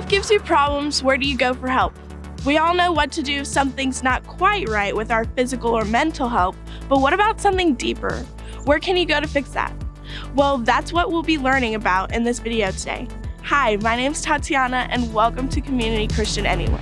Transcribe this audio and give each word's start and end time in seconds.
life 0.00 0.08
gives 0.08 0.30
you 0.30 0.40
problems, 0.40 1.02
where 1.02 1.18
do 1.18 1.28
you 1.28 1.36
go 1.36 1.52
for 1.52 1.68
help? 1.68 1.92
We 2.46 2.56
all 2.56 2.72
know 2.72 2.90
what 2.90 3.12
to 3.12 3.22
do 3.22 3.40
if 3.40 3.46
something's 3.46 4.02
not 4.02 4.26
quite 4.26 4.66
right 4.66 4.96
with 4.96 5.10
our 5.10 5.26
physical 5.26 5.76
or 5.76 5.84
mental 5.84 6.26
health, 6.26 6.56
but 6.88 7.02
what 7.02 7.12
about 7.12 7.38
something 7.38 7.74
deeper? 7.74 8.16
Where 8.64 8.78
can 8.78 8.96
you 8.96 9.04
go 9.04 9.20
to 9.20 9.28
fix 9.28 9.50
that? 9.50 9.74
Well, 10.34 10.56
that's 10.56 10.90
what 10.90 11.12
we'll 11.12 11.22
be 11.22 11.36
learning 11.36 11.74
about 11.74 12.14
in 12.14 12.24
this 12.24 12.38
video 12.38 12.70
today. 12.70 13.08
Hi, 13.42 13.76
my 13.82 13.94
name's 13.94 14.22
Tatiana, 14.22 14.88
and 14.90 15.12
welcome 15.12 15.50
to 15.50 15.60
Community 15.60 16.08
Christian 16.08 16.46
Anywhere. 16.46 16.80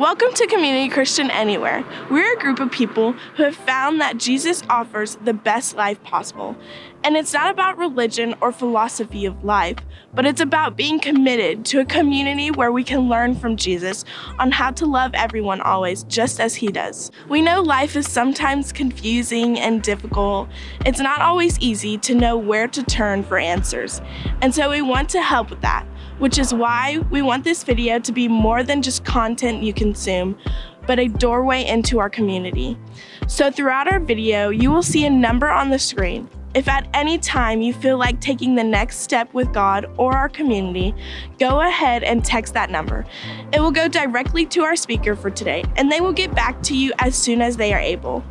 Welcome 0.00 0.32
to 0.32 0.46
Community 0.46 0.88
Christian 0.88 1.30
Anywhere. 1.30 1.84
We're 2.10 2.32
a 2.32 2.40
group 2.40 2.58
of 2.58 2.72
people 2.72 3.12
who 3.36 3.42
have 3.42 3.54
found 3.54 4.00
that 4.00 4.16
Jesus 4.16 4.62
offers 4.70 5.16
the 5.16 5.34
best 5.34 5.76
life 5.76 6.02
possible. 6.02 6.56
And 7.04 7.18
it's 7.18 7.34
not 7.34 7.50
about 7.50 7.76
religion 7.76 8.34
or 8.40 8.50
philosophy 8.50 9.26
of 9.26 9.44
life, 9.44 9.76
but 10.14 10.24
it's 10.24 10.40
about 10.40 10.74
being 10.74 11.00
committed 11.00 11.66
to 11.66 11.80
a 11.80 11.84
community 11.84 12.50
where 12.50 12.72
we 12.72 12.82
can 12.82 13.10
learn 13.10 13.34
from 13.34 13.56
Jesus 13.56 14.06
on 14.38 14.52
how 14.52 14.70
to 14.70 14.86
love 14.86 15.10
everyone 15.12 15.60
always, 15.60 16.04
just 16.04 16.40
as 16.40 16.54
he 16.54 16.68
does. 16.68 17.10
We 17.28 17.42
know 17.42 17.60
life 17.60 17.94
is 17.94 18.10
sometimes 18.10 18.72
confusing 18.72 19.60
and 19.60 19.82
difficult. 19.82 20.48
It's 20.86 21.00
not 21.00 21.20
always 21.20 21.58
easy 21.58 21.98
to 21.98 22.14
know 22.14 22.38
where 22.38 22.68
to 22.68 22.82
turn 22.82 23.22
for 23.22 23.36
answers. 23.36 24.00
And 24.40 24.54
so 24.54 24.70
we 24.70 24.80
want 24.80 25.10
to 25.10 25.20
help 25.20 25.50
with 25.50 25.60
that 25.60 25.86
which 26.20 26.38
is 26.38 26.54
why 26.54 26.98
we 27.10 27.22
want 27.22 27.42
this 27.42 27.64
video 27.64 27.98
to 27.98 28.12
be 28.12 28.28
more 28.28 28.62
than 28.62 28.82
just 28.82 29.04
content 29.04 29.62
you 29.62 29.72
consume, 29.72 30.38
but 30.86 30.98
a 30.98 31.08
doorway 31.08 31.66
into 31.66 31.98
our 31.98 32.10
community. 32.10 32.78
So 33.26 33.50
throughout 33.50 33.90
our 33.90 33.98
video, 33.98 34.50
you 34.50 34.70
will 34.70 34.82
see 34.82 35.06
a 35.06 35.10
number 35.10 35.50
on 35.50 35.70
the 35.70 35.78
screen. 35.78 36.28
If 36.52 36.68
at 36.68 36.88
any 36.94 37.16
time 37.16 37.62
you 37.62 37.72
feel 37.72 37.96
like 37.96 38.20
taking 38.20 38.54
the 38.54 38.64
next 38.64 38.98
step 38.98 39.32
with 39.32 39.52
God 39.52 39.86
or 39.96 40.14
our 40.14 40.28
community, 40.28 40.94
go 41.38 41.60
ahead 41.60 42.02
and 42.02 42.24
text 42.24 42.54
that 42.54 42.70
number. 42.70 43.06
It 43.52 43.60
will 43.60 43.70
go 43.70 43.86
directly 43.86 44.44
to 44.46 44.62
our 44.62 44.74
speaker 44.74 45.14
for 45.14 45.30
today, 45.30 45.64
and 45.76 45.90
they 45.90 46.00
will 46.00 46.12
get 46.12 46.34
back 46.34 46.60
to 46.64 46.76
you 46.76 46.92
as 46.98 47.14
soon 47.14 47.40
as 47.40 47.56
they 47.56 47.72
are 47.72 47.80
able. 47.80 48.24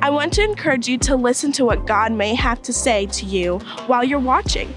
I 0.00 0.10
want 0.10 0.32
to 0.34 0.44
encourage 0.44 0.86
you 0.88 0.98
to 0.98 1.16
listen 1.16 1.50
to 1.52 1.64
what 1.64 1.86
God 1.86 2.12
may 2.12 2.34
have 2.34 2.62
to 2.62 2.72
say 2.72 3.06
to 3.06 3.26
you 3.26 3.58
while 3.86 4.04
you're 4.04 4.18
watching. 4.20 4.72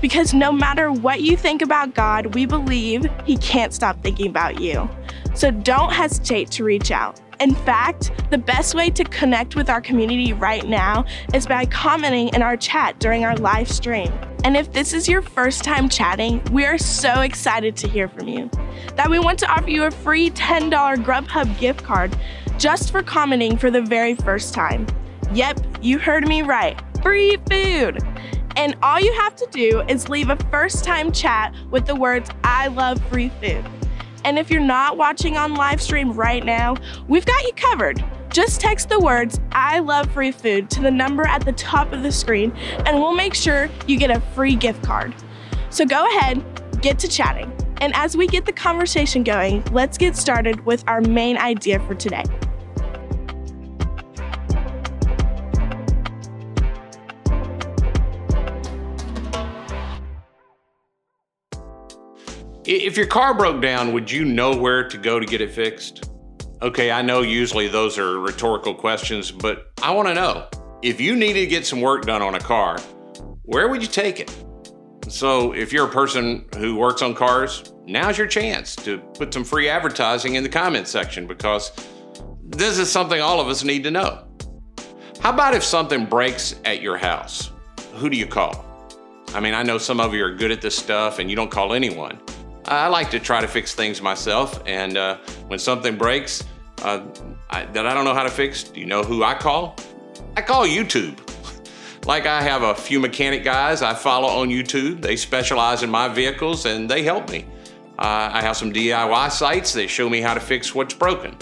Because 0.00 0.32
no 0.32 0.50
matter 0.50 0.90
what 0.90 1.20
you 1.20 1.36
think 1.36 1.62
about 1.62 1.94
God, 1.94 2.34
we 2.34 2.46
believe 2.46 3.06
He 3.24 3.36
can't 3.36 3.72
stop 3.72 4.02
thinking 4.02 4.28
about 4.28 4.60
you. 4.60 4.88
So 5.34 5.50
don't 5.50 5.92
hesitate 5.92 6.50
to 6.52 6.64
reach 6.64 6.90
out. 6.90 7.20
In 7.40 7.54
fact, 7.54 8.10
the 8.30 8.36
best 8.36 8.74
way 8.74 8.90
to 8.90 9.02
connect 9.04 9.56
with 9.56 9.70
our 9.70 9.80
community 9.80 10.34
right 10.34 10.66
now 10.66 11.06
is 11.32 11.46
by 11.46 11.64
commenting 11.64 12.28
in 12.34 12.42
our 12.42 12.56
chat 12.56 12.98
during 13.00 13.24
our 13.24 13.34
live 13.36 13.70
stream. 13.70 14.12
And 14.44 14.56
if 14.56 14.72
this 14.72 14.92
is 14.92 15.08
your 15.08 15.22
first 15.22 15.64
time 15.64 15.88
chatting, 15.88 16.42
we 16.52 16.64
are 16.64 16.78
so 16.78 17.20
excited 17.20 17.76
to 17.76 17.88
hear 17.88 18.08
from 18.08 18.28
you. 18.28 18.50
That 18.96 19.08
we 19.08 19.18
want 19.18 19.38
to 19.40 19.50
offer 19.50 19.70
you 19.70 19.84
a 19.84 19.90
free 19.90 20.30
$10 20.30 20.70
Grubhub 21.02 21.58
gift 21.58 21.82
card 21.82 22.14
just 22.58 22.90
for 22.90 23.02
commenting 23.02 23.56
for 23.56 23.70
the 23.70 23.82
very 23.82 24.14
first 24.14 24.52
time. 24.52 24.86
Yep, 25.32 25.60
you 25.80 25.98
heard 25.98 26.28
me 26.28 26.42
right. 26.42 26.80
Free 27.02 27.38
food. 27.50 28.00
And 28.60 28.76
all 28.82 29.00
you 29.00 29.10
have 29.14 29.34
to 29.36 29.48
do 29.50 29.80
is 29.88 30.10
leave 30.10 30.28
a 30.28 30.36
first 30.50 30.84
time 30.84 31.12
chat 31.12 31.54
with 31.70 31.86
the 31.86 31.94
words, 31.94 32.28
I 32.44 32.66
love 32.66 33.02
free 33.06 33.30
food. 33.40 33.64
And 34.22 34.38
if 34.38 34.50
you're 34.50 34.60
not 34.60 34.98
watching 34.98 35.38
on 35.38 35.54
live 35.54 35.80
stream 35.80 36.12
right 36.12 36.44
now, 36.44 36.76
we've 37.08 37.24
got 37.24 37.42
you 37.44 37.54
covered. 37.54 38.04
Just 38.28 38.60
text 38.60 38.90
the 38.90 39.00
words, 39.00 39.40
I 39.52 39.78
love 39.78 40.10
free 40.10 40.30
food 40.30 40.68
to 40.72 40.82
the 40.82 40.90
number 40.90 41.26
at 41.26 41.42
the 41.42 41.52
top 41.52 41.94
of 41.94 42.02
the 42.02 42.12
screen, 42.12 42.52
and 42.84 42.98
we'll 42.98 43.14
make 43.14 43.32
sure 43.32 43.70
you 43.86 43.98
get 43.98 44.10
a 44.10 44.20
free 44.34 44.56
gift 44.56 44.82
card. 44.82 45.14
So 45.70 45.86
go 45.86 46.06
ahead, 46.18 46.44
get 46.82 46.98
to 46.98 47.08
chatting. 47.08 47.50
And 47.80 47.94
as 47.94 48.14
we 48.14 48.26
get 48.26 48.44
the 48.44 48.52
conversation 48.52 49.24
going, 49.24 49.64
let's 49.72 49.96
get 49.96 50.16
started 50.16 50.66
with 50.66 50.84
our 50.86 51.00
main 51.00 51.38
idea 51.38 51.80
for 51.80 51.94
today. 51.94 52.24
If 62.72 62.96
your 62.96 63.08
car 63.08 63.34
broke 63.34 63.60
down, 63.60 63.92
would 63.94 64.08
you 64.08 64.24
know 64.24 64.56
where 64.56 64.88
to 64.88 64.96
go 64.96 65.18
to 65.18 65.26
get 65.26 65.40
it 65.40 65.50
fixed? 65.50 66.08
Okay, 66.62 66.92
I 66.92 67.02
know 67.02 67.22
usually 67.22 67.66
those 67.66 67.98
are 67.98 68.20
rhetorical 68.20 68.76
questions, 68.76 69.32
but 69.32 69.72
I 69.82 69.90
want 69.90 70.06
to 70.06 70.14
know 70.14 70.46
if 70.80 71.00
you 71.00 71.16
needed 71.16 71.40
to 71.40 71.46
get 71.48 71.66
some 71.66 71.80
work 71.80 72.04
done 72.04 72.22
on 72.22 72.36
a 72.36 72.38
car, 72.38 72.78
where 73.42 73.66
would 73.66 73.82
you 73.82 73.88
take 73.88 74.20
it? 74.20 74.32
So, 75.08 75.50
if 75.50 75.72
you're 75.72 75.88
a 75.88 75.90
person 75.90 76.46
who 76.58 76.76
works 76.76 77.02
on 77.02 77.12
cars, 77.12 77.74
now's 77.86 78.16
your 78.16 78.28
chance 78.28 78.76
to 78.76 78.98
put 79.14 79.34
some 79.34 79.42
free 79.42 79.68
advertising 79.68 80.36
in 80.36 80.44
the 80.44 80.48
comments 80.48 80.92
section 80.92 81.26
because 81.26 81.72
this 82.50 82.78
is 82.78 82.88
something 82.88 83.20
all 83.20 83.40
of 83.40 83.48
us 83.48 83.64
need 83.64 83.82
to 83.82 83.90
know. 83.90 84.28
How 85.18 85.30
about 85.30 85.56
if 85.56 85.64
something 85.64 86.06
breaks 86.06 86.54
at 86.64 86.80
your 86.80 86.98
house? 86.98 87.50
Who 87.94 88.08
do 88.08 88.16
you 88.16 88.28
call? 88.28 88.64
I 89.34 89.40
mean, 89.40 89.54
I 89.54 89.64
know 89.64 89.76
some 89.76 89.98
of 89.98 90.14
you 90.14 90.24
are 90.24 90.32
good 90.32 90.52
at 90.52 90.62
this 90.62 90.78
stuff 90.78 91.18
and 91.18 91.28
you 91.28 91.34
don't 91.34 91.50
call 91.50 91.72
anyone. 91.72 92.20
I 92.66 92.88
like 92.88 93.10
to 93.10 93.20
try 93.20 93.40
to 93.40 93.48
fix 93.48 93.74
things 93.74 94.02
myself, 94.02 94.62
and 94.66 94.96
uh, 94.96 95.18
when 95.48 95.58
something 95.58 95.96
breaks 95.96 96.44
uh, 96.82 97.04
I, 97.50 97.64
that 97.66 97.86
I 97.86 97.94
don't 97.94 98.04
know 98.04 98.14
how 98.14 98.22
to 98.22 98.30
fix, 98.30 98.64
do 98.64 98.80
you 98.80 98.86
know 98.86 99.02
who 99.02 99.24
I 99.24 99.34
call? 99.34 99.76
I 100.36 100.42
call 100.42 100.66
YouTube. 100.66 101.18
like 102.06 102.26
I 102.26 102.42
have 102.42 102.62
a 102.62 102.74
few 102.74 103.00
mechanic 103.00 103.44
guys 103.44 103.82
I 103.82 103.94
follow 103.94 104.28
on 104.28 104.48
YouTube. 104.48 105.02
They 105.02 105.16
specialize 105.16 105.82
in 105.82 105.90
my 105.90 106.08
vehicles 106.08 106.66
and 106.66 106.88
they 106.88 107.02
help 107.02 107.30
me. 107.30 107.46
Uh, 107.98 108.30
I 108.32 108.40
have 108.40 108.56
some 108.56 108.72
DIY 108.72 109.30
sites 109.30 109.72
that 109.74 109.88
show 109.88 110.08
me 110.08 110.20
how 110.20 110.32
to 110.32 110.40
fix 110.40 110.74
what's 110.74 110.94
broken. 110.94 111.36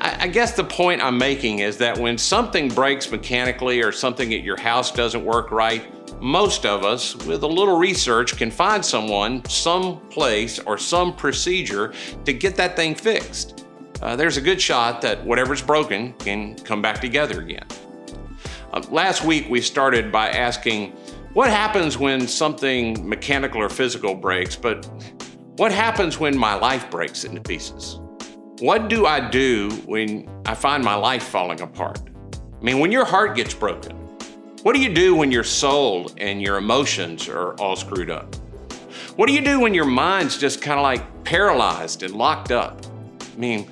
I, 0.00 0.24
I 0.24 0.28
guess 0.28 0.56
the 0.56 0.64
point 0.64 1.02
I'm 1.02 1.18
making 1.18 1.58
is 1.58 1.76
that 1.78 1.98
when 1.98 2.16
something 2.16 2.68
breaks 2.68 3.10
mechanically 3.10 3.82
or 3.82 3.92
something 3.92 4.32
at 4.32 4.42
your 4.42 4.58
house 4.58 4.90
doesn't 4.90 5.24
work 5.24 5.50
right, 5.50 5.84
most 6.22 6.64
of 6.64 6.84
us, 6.84 7.16
with 7.26 7.42
a 7.42 7.46
little 7.48 7.76
research, 7.76 8.36
can 8.36 8.48
find 8.48 8.84
someone, 8.84 9.44
some 9.46 9.98
place, 10.08 10.60
or 10.60 10.78
some 10.78 11.16
procedure 11.16 11.92
to 12.24 12.32
get 12.32 12.54
that 12.56 12.76
thing 12.76 12.94
fixed. 12.94 13.66
Uh, 14.00 14.14
there's 14.14 14.36
a 14.36 14.40
good 14.40 14.60
shot 14.60 15.02
that 15.02 15.24
whatever's 15.24 15.60
broken 15.60 16.12
can 16.14 16.54
come 16.58 16.80
back 16.80 17.00
together 17.00 17.40
again. 17.40 17.66
Uh, 18.72 18.80
last 18.90 19.24
week, 19.24 19.48
we 19.50 19.60
started 19.60 20.12
by 20.12 20.30
asking 20.30 20.92
what 21.34 21.50
happens 21.50 21.98
when 21.98 22.28
something 22.28 23.08
mechanical 23.08 23.60
or 23.60 23.68
physical 23.68 24.14
breaks, 24.14 24.54
but 24.54 24.86
what 25.56 25.72
happens 25.72 26.20
when 26.20 26.38
my 26.38 26.54
life 26.54 26.88
breaks 26.88 27.24
into 27.24 27.40
pieces? 27.40 27.98
What 28.60 28.88
do 28.88 29.06
I 29.06 29.28
do 29.28 29.70
when 29.86 30.30
I 30.46 30.54
find 30.54 30.84
my 30.84 30.94
life 30.94 31.24
falling 31.24 31.60
apart? 31.60 32.00
I 32.34 32.64
mean, 32.64 32.78
when 32.78 32.92
your 32.92 33.04
heart 33.04 33.34
gets 33.34 33.54
broken, 33.54 34.01
what 34.62 34.76
do 34.76 34.80
you 34.80 34.94
do 34.94 35.16
when 35.16 35.32
your 35.32 35.42
soul 35.42 36.08
and 36.18 36.40
your 36.40 36.56
emotions 36.56 37.28
are 37.28 37.54
all 37.54 37.74
screwed 37.74 38.10
up? 38.10 38.32
What 39.16 39.26
do 39.26 39.32
you 39.32 39.40
do 39.40 39.58
when 39.58 39.74
your 39.74 39.84
mind's 39.84 40.38
just 40.38 40.62
kind 40.62 40.78
of 40.78 40.84
like 40.84 41.24
paralyzed 41.24 42.04
and 42.04 42.14
locked 42.14 42.52
up? 42.52 42.80
I 43.20 43.36
mean, 43.36 43.68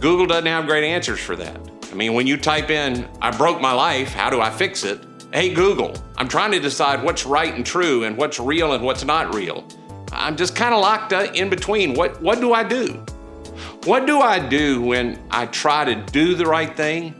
Google 0.00 0.26
doesn't 0.26 0.46
have 0.46 0.64
great 0.64 0.84
answers 0.84 1.20
for 1.20 1.36
that. 1.36 1.60
I 1.92 1.94
mean, 1.94 2.14
when 2.14 2.26
you 2.26 2.38
type 2.38 2.70
in, 2.70 3.06
I 3.20 3.36
broke 3.36 3.60
my 3.60 3.72
life, 3.72 4.14
how 4.14 4.30
do 4.30 4.40
I 4.40 4.50
fix 4.50 4.82
it? 4.82 4.98
Hey, 5.30 5.52
Google, 5.52 5.94
I'm 6.16 6.28
trying 6.28 6.52
to 6.52 6.60
decide 6.60 7.02
what's 7.02 7.26
right 7.26 7.54
and 7.54 7.66
true 7.66 8.04
and 8.04 8.16
what's 8.16 8.40
real 8.40 8.72
and 8.72 8.82
what's 8.82 9.04
not 9.04 9.34
real. 9.34 9.68
I'm 10.10 10.36
just 10.36 10.56
kind 10.56 10.72
of 10.72 10.80
locked 10.80 11.12
up 11.12 11.34
in 11.34 11.50
between. 11.50 11.92
What, 11.92 12.22
what 12.22 12.40
do 12.40 12.54
I 12.54 12.64
do? 12.64 13.04
What 13.84 14.06
do 14.06 14.20
I 14.20 14.38
do 14.38 14.80
when 14.80 15.22
I 15.30 15.46
try 15.46 15.84
to 15.84 15.94
do 15.94 16.34
the 16.34 16.46
right 16.46 16.74
thing, 16.74 17.14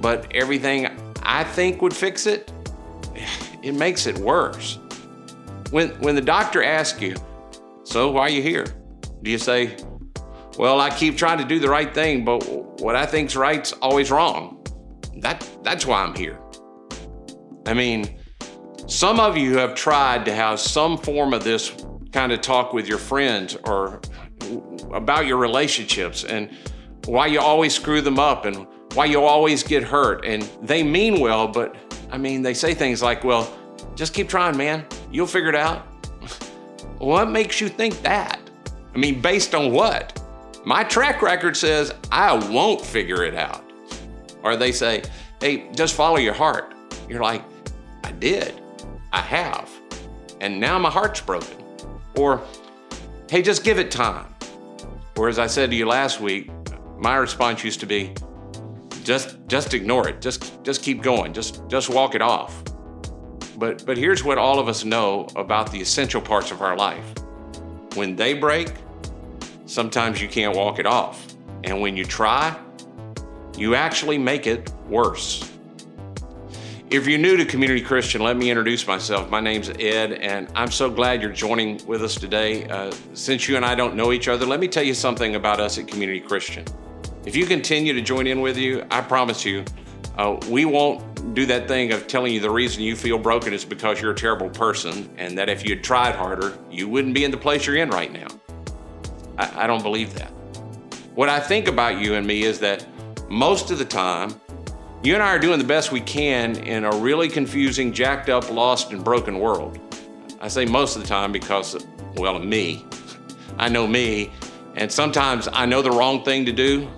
but 0.00 0.34
everything 0.34 0.86
I 1.22 1.44
think 1.44 1.82
would 1.82 1.94
fix 1.94 2.26
it, 2.26 2.52
it 3.62 3.74
makes 3.74 4.06
it 4.06 4.18
worse. 4.18 4.78
When, 5.70 5.90
when 6.00 6.14
the 6.14 6.20
doctor 6.20 6.62
asks 6.62 7.00
you, 7.00 7.16
So 7.84 8.10
why 8.10 8.22
are 8.22 8.30
you 8.30 8.42
here? 8.42 8.66
Do 9.22 9.30
you 9.30 9.38
say, 9.38 9.76
Well, 10.58 10.80
I 10.80 10.90
keep 10.90 11.16
trying 11.16 11.38
to 11.38 11.44
do 11.44 11.58
the 11.58 11.68
right 11.68 11.92
thing, 11.92 12.24
but 12.24 12.46
what 12.80 12.96
I 12.96 13.06
think's 13.06 13.36
right's 13.36 13.72
always 13.72 14.10
wrong? 14.10 14.64
That, 15.18 15.48
that's 15.62 15.86
why 15.86 16.02
I'm 16.02 16.14
here. 16.14 16.38
I 17.66 17.74
mean, 17.74 18.18
some 18.86 19.20
of 19.20 19.36
you 19.36 19.56
have 19.56 19.74
tried 19.74 20.24
to 20.24 20.34
have 20.34 20.60
some 20.60 20.98
form 20.98 21.32
of 21.32 21.44
this 21.44 21.72
kind 22.12 22.32
of 22.32 22.40
talk 22.40 22.72
with 22.72 22.86
your 22.86 22.98
friends 22.98 23.56
or 23.64 24.00
about 24.92 25.26
your 25.26 25.38
relationships 25.38 26.24
and 26.24 26.50
why 27.06 27.26
you 27.26 27.40
always 27.40 27.74
screw 27.74 28.00
them 28.00 28.18
up 28.18 28.44
and 28.44 28.66
why 28.94 29.06
you 29.06 29.22
always 29.22 29.62
get 29.62 29.82
hurt. 29.82 30.24
And 30.24 30.42
they 30.62 30.82
mean 30.82 31.20
well, 31.20 31.48
but 31.48 31.76
I 32.10 32.18
mean, 32.18 32.42
they 32.42 32.54
say 32.54 32.74
things 32.74 33.02
like, 33.02 33.24
well, 33.24 33.52
just 33.94 34.14
keep 34.14 34.28
trying, 34.28 34.56
man. 34.56 34.86
You'll 35.10 35.26
figure 35.26 35.48
it 35.48 35.56
out. 35.56 35.86
What 36.98 37.30
makes 37.30 37.60
you 37.60 37.68
think 37.68 38.00
that? 38.02 38.38
I 38.94 38.98
mean, 38.98 39.20
based 39.20 39.56
on 39.56 39.72
what? 39.72 40.22
My 40.64 40.84
track 40.84 41.20
record 41.20 41.56
says 41.56 41.92
I 42.12 42.34
won't 42.34 42.80
figure 42.80 43.24
it 43.24 43.34
out. 43.34 43.64
Or 44.44 44.54
they 44.54 44.70
say, 44.70 45.02
hey, 45.40 45.68
just 45.74 45.94
follow 45.96 46.18
your 46.18 46.34
heart. 46.34 46.74
You're 47.08 47.20
like, 47.22 47.42
I 48.04 48.12
did. 48.12 48.60
I 49.12 49.20
have. 49.20 49.68
And 50.40 50.60
now 50.60 50.78
my 50.78 50.90
heart's 50.90 51.20
broken. 51.20 51.56
Or, 52.16 52.40
hey, 53.28 53.42
just 53.42 53.64
give 53.64 53.80
it 53.80 53.90
time. 53.90 54.32
Or 55.16 55.28
as 55.28 55.40
I 55.40 55.48
said 55.48 55.70
to 55.70 55.76
you 55.76 55.86
last 55.86 56.20
week, 56.20 56.50
my 56.98 57.16
response 57.16 57.64
used 57.64 57.80
to 57.80 57.86
be, 57.86 58.14
just 59.04 59.36
just 59.48 59.74
ignore 59.74 60.08
it. 60.08 60.20
Just 60.20 60.62
just 60.64 60.82
keep 60.82 61.02
going. 61.02 61.32
Just 61.32 61.66
just 61.68 61.90
walk 61.90 62.14
it 62.14 62.22
off. 62.22 62.62
But 63.58 63.84
but 63.84 63.96
here's 63.96 64.24
what 64.24 64.38
all 64.38 64.58
of 64.58 64.68
us 64.68 64.84
know 64.84 65.28
about 65.36 65.70
the 65.70 65.80
essential 65.80 66.20
parts 66.20 66.50
of 66.50 66.62
our 66.62 66.76
life. 66.76 67.04
When 67.94 68.16
they 68.16 68.34
break, 68.34 68.72
sometimes 69.66 70.20
you 70.20 70.28
can't 70.28 70.56
walk 70.56 70.78
it 70.78 70.86
off. 70.86 71.26
And 71.64 71.80
when 71.80 71.96
you 71.96 72.04
try, 72.04 72.56
you 73.56 73.74
actually 73.74 74.18
make 74.18 74.46
it 74.46 74.72
worse. 74.88 75.48
If 76.90 77.06
you're 77.06 77.18
new 77.18 77.38
to 77.38 77.46
Community 77.46 77.80
Christian, 77.80 78.22
let 78.22 78.36
me 78.36 78.50
introduce 78.50 78.86
myself. 78.86 79.30
My 79.30 79.40
name's 79.40 79.70
Ed, 79.70 80.12
and 80.12 80.46
I'm 80.54 80.70
so 80.70 80.90
glad 80.90 81.22
you're 81.22 81.32
joining 81.32 81.80
with 81.86 82.02
us 82.02 82.14
today. 82.16 82.66
Uh, 82.66 82.92
since 83.14 83.48
you 83.48 83.56
and 83.56 83.64
I 83.64 83.74
don't 83.74 83.94
know 83.94 84.12
each 84.12 84.28
other, 84.28 84.44
let 84.44 84.60
me 84.60 84.68
tell 84.68 84.82
you 84.82 84.92
something 84.92 85.34
about 85.34 85.58
us 85.58 85.78
at 85.78 85.88
Community 85.88 86.20
Christian. 86.20 86.66
If 87.24 87.36
you 87.36 87.46
continue 87.46 87.92
to 87.92 88.00
join 88.00 88.26
in 88.26 88.40
with 88.40 88.56
you, 88.56 88.84
I 88.90 89.00
promise 89.00 89.44
you, 89.44 89.64
uh, 90.18 90.38
we 90.48 90.64
won't 90.64 91.34
do 91.34 91.46
that 91.46 91.68
thing 91.68 91.92
of 91.92 92.08
telling 92.08 92.34
you 92.34 92.40
the 92.40 92.50
reason 92.50 92.82
you 92.82 92.96
feel 92.96 93.16
broken 93.16 93.52
is 93.52 93.64
because 93.64 94.00
you're 94.00 94.10
a 94.10 94.14
terrible 94.14 94.50
person, 94.50 95.08
and 95.16 95.38
that 95.38 95.48
if 95.48 95.64
you 95.64 95.76
had 95.76 95.84
tried 95.84 96.16
harder, 96.16 96.58
you 96.68 96.88
wouldn't 96.88 97.14
be 97.14 97.22
in 97.22 97.30
the 97.30 97.36
place 97.36 97.64
you're 97.64 97.76
in 97.76 97.90
right 97.90 98.12
now. 98.12 98.26
I, 99.38 99.64
I 99.64 99.66
don't 99.68 99.84
believe 99.84 100.14
that. 100.14 100.30
What 101.14 101.28
I 101.28 101.38
think 101.38 101.68
about 101.68 102.00
you 102.00 102.14
and 102.14 102.26
me 102.26 102.42
is 102.42 102.58
that 102.58 102.84
most 103.30 103.70
of 103.70 103.78
the 103.78 103.84
time, 103.84 104.34
you 105.04 105.14
and 105.14 105.22
I 105.22 105.28
are 105.28 105.38
doing 105.38 105.60
the 105.60 105.64
best 105.64 105.92
we 105.92 106.00
can 106.00 106.56
in 106.56 106.84
a 106.84 106.90
really 106.96 107.28
confusing, 107.28 107.92
jacked 107.92 108.30
up, 108.30 108.50
lost, 108.50 108.92
and 108.92 109.04
broken 109.04 109.38
world. 109.38 109.78
I 110.40 110.48
say 110.48 110.64
most 110.64 110.96
of 110.96 111.02
the 111.02 111.08
time 111.08 111.30
because, 111.30 111.86
well, 112.16 112.40
me. 112.40 112.84
I 113.58 113.68
know 113.68 113.86
me, 113.86 114.32
and 114.74 114.90
sometimes 114.90 115.48
I 115.52 115.66
know 115.66 115.82
the 115.82 115.90
wrong 115.92 116.24
thing 116.24 116.46
to 116.46 116.52
do, 116.52 116.88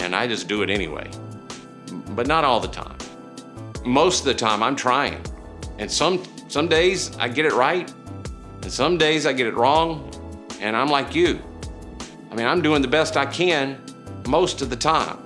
and 0.00 0.16
I 0.16 0.26
just 0.26 0.48
do 0.48 0.62
it 0.62 0.70
anyway. 0.70 1.10
But 2.10 2.26
not 2.26 2.44
all 2.44 2.58
the 2.58 2.68
time. 2.68 2.96
Most 3.84 4.20
of 4.20 4.26
the 4.26 4.34
time, 4.34 4.62
I'm 4.62 4.74
trying. 4.74 5.22
And 5.78 5.90
some, 5.90 6.22
some 6.48 6.68
days 6.68 7.16
I 7.18 7.28
get 7.28 7.46
it 7.46 7.52
right, 7.52 7.92
and 8.62 8.72
some 8.72 8.98
days 8.98 9.26
I 9.26 9.32
get 9.32 9.46
it 9.46 9.54
wrong, 9.54 10.10
and 10.60 10.76
I'm 10.76 10.88
like 10.88 11.14
you. 11.14 11.40
I 12.30 12.34
mean, 12.34 12.46
I'm 12.46 12.62
doing 12.62 12.82
the 12.82 12.88
best 12.88 13.16
I 13.16 13.26
can 13.26 13.78
most 14.26 14.62
of 14.62 14.70
the 14.70 14.76
time. 14.76 15.18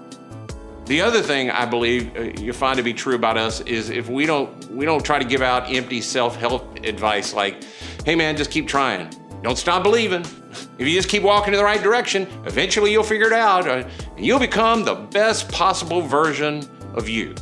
The 0.86 1.00
other 1.00 1.22
thing 1.22 1.50
I 1.50 1.64
believe 1.64 2.14
uh, 2.16 2.20
you 2.40 2.52
find 2.52 2.76
to 2.76 2.82
be 2.82 2.92
true 2.92 3.14
about 3.14 3.38
us 3.38 3.62
is 3.62 3.88
if 3.88 4.08
we 4.10 4.26
don't 4.26 4.70
we 4.70 4.84
don't 4.84 5.02
try 5.02 5.18
to 5.18 5.24
give 5.24 5.40
out 5.40 5.72
empty 5.72 6.02
self-help 6.02 6.84
advice 6.84 7.32
like, 7.32 7.64
"Hey 8.04 8.14
man, 8.14 8.36
just 8.36 8.50
keep 8.50 8.68
trying. 8.68 9.08
Don't 9.42 9.56
stop 9.56 9.82
believing. 9.82 10.24
If 10.78 10.88
you 10.88 10.94
just 10.94 11.08
keep 11.08 11.22
walking 11.22 11.54
in 11.54 11.58
the 11.58 11.64
right 11.64 11.82
direction, 11.82 12.26
eventually 12.44 12.90
you'll 12.90 13.04
figure 13.04 13.28
it 13.28 13.32
out 13.32 13.68
uh, 13.68 13.88
and 14.16 14.24
you'll 14.24 14.40
become 14.40 14.84
the 14.84 14.94
best 14.94 15.50
possible 15.50 16.00
version 16.00 16.68
of 16.94 17.08
you." 17.08 17.34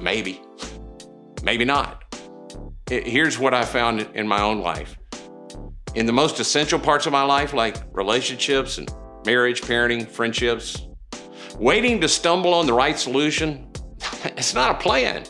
Maybe. 0.00 0.40
Maybe 1.42 1.64
not. 1.64 2.02
Here's 2.88 3.38
what 3.38 3.54
I 3.54 3.64
found 3.64 4.00
in 4.14 4.26
my 4.26 4.42
own 4.42 4.60
life. 4.60 4.98
In 5.94 6.06
the 6.06 6.12
most 6.12 6.40
essential 6.40 6.78
parts 6.78 7.06
of 7.06 7.12
my 7.12 7.22
life 7.22 7.54
like 7.54 7.76
relationships 7.92 8.78
and 8.78 8.92
marriage, 9.24 9.62
parenting, 9.62 10.06
friendships, 10.06 10.88
waiting 11.56 12.00
to 12.00 12.08
stumble 12.08 12.52
on 12.52 12.66
the 12.66 12.72
right 12.72 12.98
solution, 12.98 13.70
it's 14.24 14.54
not 14.54 14.72
a 14.72 14.78
plan. 14.78 15.24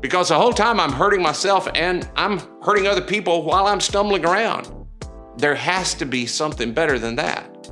Because 0.00 0.28
the 0.28 0.34
whole 0.34 0.52
time 0.52 0.80
I'm 0.80 0.92
hurting 0.92 1.22
myself 1.22 1.68
and 1.74 2.08
I'm 2.16 2.38
hurting 2.62 2.86
other 2.86 3.02
people 3.02 3.44
while 3.44 3.66
I'm 3.66 3.80
stumbling 3.80 4.24
around. 4.24 4.72
There 5.36 5.54
has 5.54 5.94
to 5.94 6.06
be 6.06 6.26
something 6.26 6.72
better 6.72 6.98
than 6.98 7.16
that. 7.16 7.70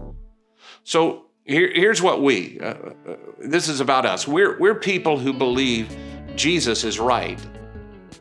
So 0.83 1.27
here, 1.45 1.71
here's 1.75 2.03
what 2.03 2.23
we, 2.23 2.59
uh, 2.61 2.67
uh, 2.67 3.17
this 3.39 3.69
is 3.69 3.81
about 3.81 4.07
us. 4.07 4.29
We're, 4.29 4.59
we're 4.59 4.75
people 4.75 5.19
who 5.19 5.33
believe 5.33 5.95
Jesus 6.37 6.85
is 6.85 6.99
right 6.99 7.39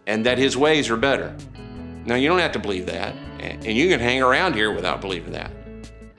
and 0.07 0.25
that 0.25 0.37
his 0.37 0.57
ways 0.57 0.89
are 0.89 0.97
better. 0.97 1.35
Now, 2.05 2.15
you 2.15 2.27
don't 2.27 2.39
have 2.39 2.51
to 2.53 2.59
believe 2.59 2.85
that, 2.87 3.15
and 3.39 3.65
you 3.65 3.87
can 3.87 3.99
hang 3.99 4.21
around 4.21 4.55
here 4.55 4.73
without 4.73 4.99
believing 4.99 5.31
that. 5.31 5.51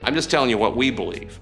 I'm 0.01 0.15
just 0.15 0.31
telling 0.31 0.49
you 0.49 0.57
what 0.57 0.75
we 0.75 0.89
believe. 0.89 1.39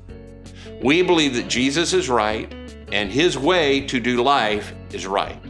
We 0.82 1.02
believe 1.02 1.34
that 1.36 1.48
Jesus 1.48 1.94
is 1.94 2.10
right 2.10 2.54
and 2.92 3.10
his 3.10 3.38
way 3.38 3.82
to 3.88 4.00
do 4.00 4.22
life 4.22 4.74
is 4.92 5.08
right. 5.08 5.42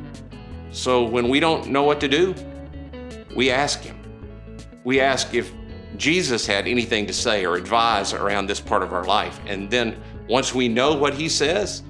So 0.71 1.03
when 1.03 1.27
we 1.27 1.39
don't 1.39 1.69
know 1.69 1.83
what 1.83 1.99
to 2.01 2.07
do, 2.07 2.35
we 3.35 3.49
ask 3.49 3.81
him. 3.81 3.99
We 4.83 4.99
ask 4.99 5.33
if 5.33 5.51
Jesus 5.97 6.45
had 6.45 6.67
anything 6.67 7.05
to 7.07 7.13
say 7.13 7.45
or 7.45 7.55
advise 7.55 8.13
around 8.13 8.47
this 8.47 8.59
part 8.59 8.83
of 8.83 8.93
our 8.93 9.05
life. 9.05 9.39
And 9.45 9.69
then 9.69 10.01
once 10.27 10.53
we 10.53 10.67
know 10.67 10.95
what 10.95 11.13
he 11.13 11.29
says, 11.29 11.83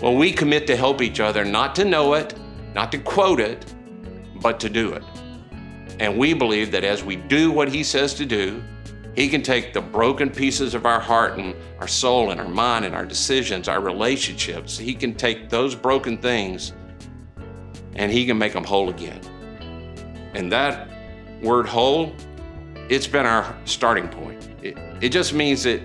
well, 0.00 0.14
we 0.14 0.32
commit 0.32 0.66
to 0.66 0.76
help 0.76 1.00
each 1.00 1.20
other 1.20 1.44
not 1.44 1.74
to 1.76 1.84
know 1.84 2.14
it, 2.14 2.34
not 2.74 2.92
to 2.92 2.98
quote 2.98 3.40
it, 3.40 3.72
but 4.40 4.60
to 4.60 4.68
do 4.68 4.92
it. 4.92 5.02
And 5.98 6.18
we 6.18 6.34
believe 6.34 6.70
that 6.72 6.84
as 6.84 7.02
we 7.02 7.16
do 7.16 7.50
what 7.50 7.68
he 7.68 7.82
says 7.82 8.12
to 8.14 8.26
do, 8.26 8.62
he 9.14 9.28
can 9.30 9.42
take 9.42 9.72
the 9.72 9.80
broken 9.80 10.28
pieces 10.28 10.74
of 10.74 10.84
our 10.84 11.00
heart 11.00 11.38
and 11.38 11.54
our 11.80 11.88
soul 11.88 12.30
and 12.32 12.40
our 12.40 12.48
mind 12.48 12.84
and 12.84 12.94
our 12.94 13.06
decisions, 13.06 13.66
our 13.66 13.80
relationships. 13.80 14.76
He 14.76 14.94
can 14.94 15.14
take 15.14 15.48
those 15.48 15.74
broken 15.74 16.18
things 16.18 16.74
and 17.96 18.12
He 18.12 18.26
can 18.26 18.38
make 18.38 18.52
them 18.52 18.62
whole 18.64 18.90
again. 18.90 19.20
And 20.34 20.52
that 20.52 20.88
word 21.42 21.66
whole, 21.66 22.14
it's 22.88 23.06
been 23.06 23.26
our 23.26 23.56
starting 23.64 24.08
point. 24.08 24.48
It, 24.62 24.76
it 25.00 25.08
just 25.10 25.32
means 25.32 25.62
that 25.64 25.80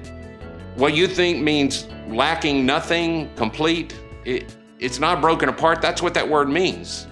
what 0.76 0.96
you 0.96 1.08
think 1.08 1.42
means 1.42 1.88
lacking 2.08 2.66
nothing, 2.66 3.34
complete, 3.36 4.00
it, 4.26 4.56
it's 4.80 5.00
not 5.00 5.22
broken 5.22 5.50
apart. 5.50 5.82
That's 5.82 6.02
what 6.02 6.14
that 6.14 6.28
word 6.28 6.50
means. 6.50 7.08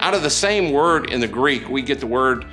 Out 0.00 0.14
of 0.14 0.22
the 0.22 0.30
same 0.30 0.72
word 0.72 1.10
in 1.10 1.20
the 1.20 1.28
Greek, 1.28 1.68
we 1.68 1.82
get 1.82 2.00
the 2.00 2.06
word 2.06 2.46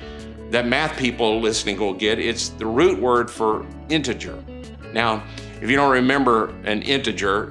that 0.51 0.65
math 0.65 0.98
people 0.98 1.39
listening 1.39 1.79
will 1.79 1.93
get. 1.93 2.19
It's 2.19 2.50
the 2.50 2.65
root 2.65 3.00
word 3.00 3.29
for 3.29 3.65
integer. 3.89 4.43
Now, 4.93 5.24
if 5.62 5.69
you 5.69 5.75
don't 5.75 5.91
remember 5.91 6.50
an 6.63 6.81
integer, 6.81 7.50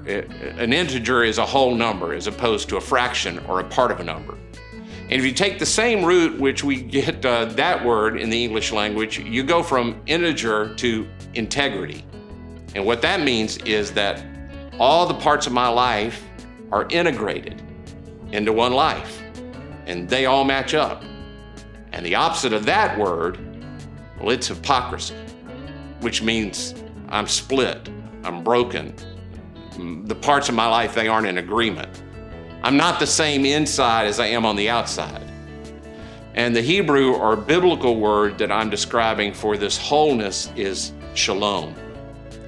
an 0.58 0.73
integer 0.73 1.25
is 1.25 1.38
a 1.38 1.47
whole 1.47 1.75
number 1.75 2.14
as 2.14 2.26
opposed 2.26 2.68
to 2.70 2.76
a 2.76 2.80
fraction 2.80 3.38
or 3.47 3.61
a 3.61 3.64
part 3.64 3.90
of 3.90 4.00
a 4.00 4.04
number. 4.04 4.37
And 5.11 5.19
if 5.19 5.25
you 5.25 5.33
take 5.33 5.59
the 5.59 5.67
same 5.67 6.05
root, 6.05 6.38
which 6.38 6.62
we 6.62 6.83
get 6.83 7.25
uh, 7.25 7.47
that 7.47 7.83
word 7.83 8.21
in 8.21 8.29
the 8.29 8.45
English 8.45 8.73
language, 8.73 9.19
you 9.19 9.43
go 9.43 9.62
from 9.62 10.03
integer 10.05 10.75
to 10.75 11.09
integrity. 11.33 12.05
And 12.75 12.85
what 12.85 13.00
that 13.00 13.23
means 13.23 13.57
is 13.59 13.93
that 13.93 14.23
all 14.79 15.07
the 15.07 15.15
parts 15.15 15.47
of 15.47 15.55
my 15.55 15.69
life 15.69 16.23
are 16.71 16.87
integrated 16.91 17.62
into 18.33 18.53
one 18.53 18.75
life, 18.75 19.23
and 19.87 20.07
they 20.07 20.27
all 20.27 20.45
match 20.45 20.75
up. 20.75 21.03
And 21.93 22.05
the 22.05 22.15
opposite 22.15 22.53
of 22.53 22.67
that 22.67 22.99
word, 22.99 23.38
well, 24.21 24.29
it's 24.29 24.49
hypocrisy, 24.49 25.17
which 26.00 26.23
means 26.23 26.75
I'm 27.09 27.27
split, 27.27 27.88
I'm 28.25 28.45
broken. 28.45 28.95
The 30.05 30.15
parts 30.15 30.50
of 30.50 30.55
my 30.55 30.67
life, 30.67 30.95
they 30.95 31.09
aren't 31.09 31.27
in 31.27 31.38
agreement. 31.38 32.03
I'm 32.62 32.77
not 32.77 32.99
the 32.99 33.07
same 33.07 33.47
inside 33.47 34.07
as 34.07 34.21
I 34.21 34.27
am 34.27 34.45
on 34.45 34.57
the 34.57 34.69
outside. 34.69 35.25
And 36.35 36.55
the 36.55 36.62
Hebrew 36.62 37.15
or 37.15 37.37
biblical 37.37 37.97
word 37.97 38.38
that 38.38 38.53
I'm 38.53 38.71
describing 38.71 39.33
for 39.33 39.57
this 39.57 39.77
wholeness 39.77 40.53
is 40.57 40.93
shalom. 41.15 41.75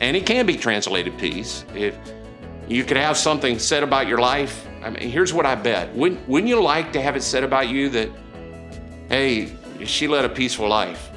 And 0.00 0.17
it 0.17 0.26
can 0.26 0.47
be 0.47 0.57
translated 0.57 1.19
peace. 1.19 1.64
If 1.75 1.97
you 2.69 2.85
could 2.85 2.97
have 2.97 3.17
something 3.17 3.59
said 3.59 3.83
about 3.83 4.07
your 4.07 4.19
life, 4.19 4.67
I 4.83 4.90
mean, 4.90 5.11
here's 5.11 5.33
what 5.35 5.45
I 5.45 5.55
bet. 5.55 5.95
Wouldn't, 5.95 6.26
wouldn't 6.29 6.49
you 6.49 6.62
like 6.62 6.93
to 6.93 7.02
have 7.02 7.17
it 7.17 7.23
said 7.23 7.45
about 7.45 7.69
you 7.69 7.88
that 7.90 8.11
hey, 9.09 9.52
she 9.85 10.07
led 10.07 10.25
a 10.25 10.29
peaceful 10.29 10.69
life. 10.69 11.11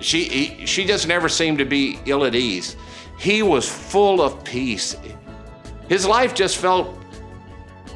She, 0.00 0.24
he, 0.24 0.66
she 0.66 0.84
just 0.84 1.06
never 1.06 1.28
seemed 1.28 1.58
to 1.58 1.64
be 1.64 1.98
ill 2.04 2.24
at 2.24 2.34
ease. 2.34 2.76
He 3.18 3.42
was 3.42 3.68
full 3.68 4.20
of 4.20 4.44
peace. 4.44 4.96
His 5.88 6.04
life 6.06 6.34
just 6.34 6.58
felt 6.58 6.98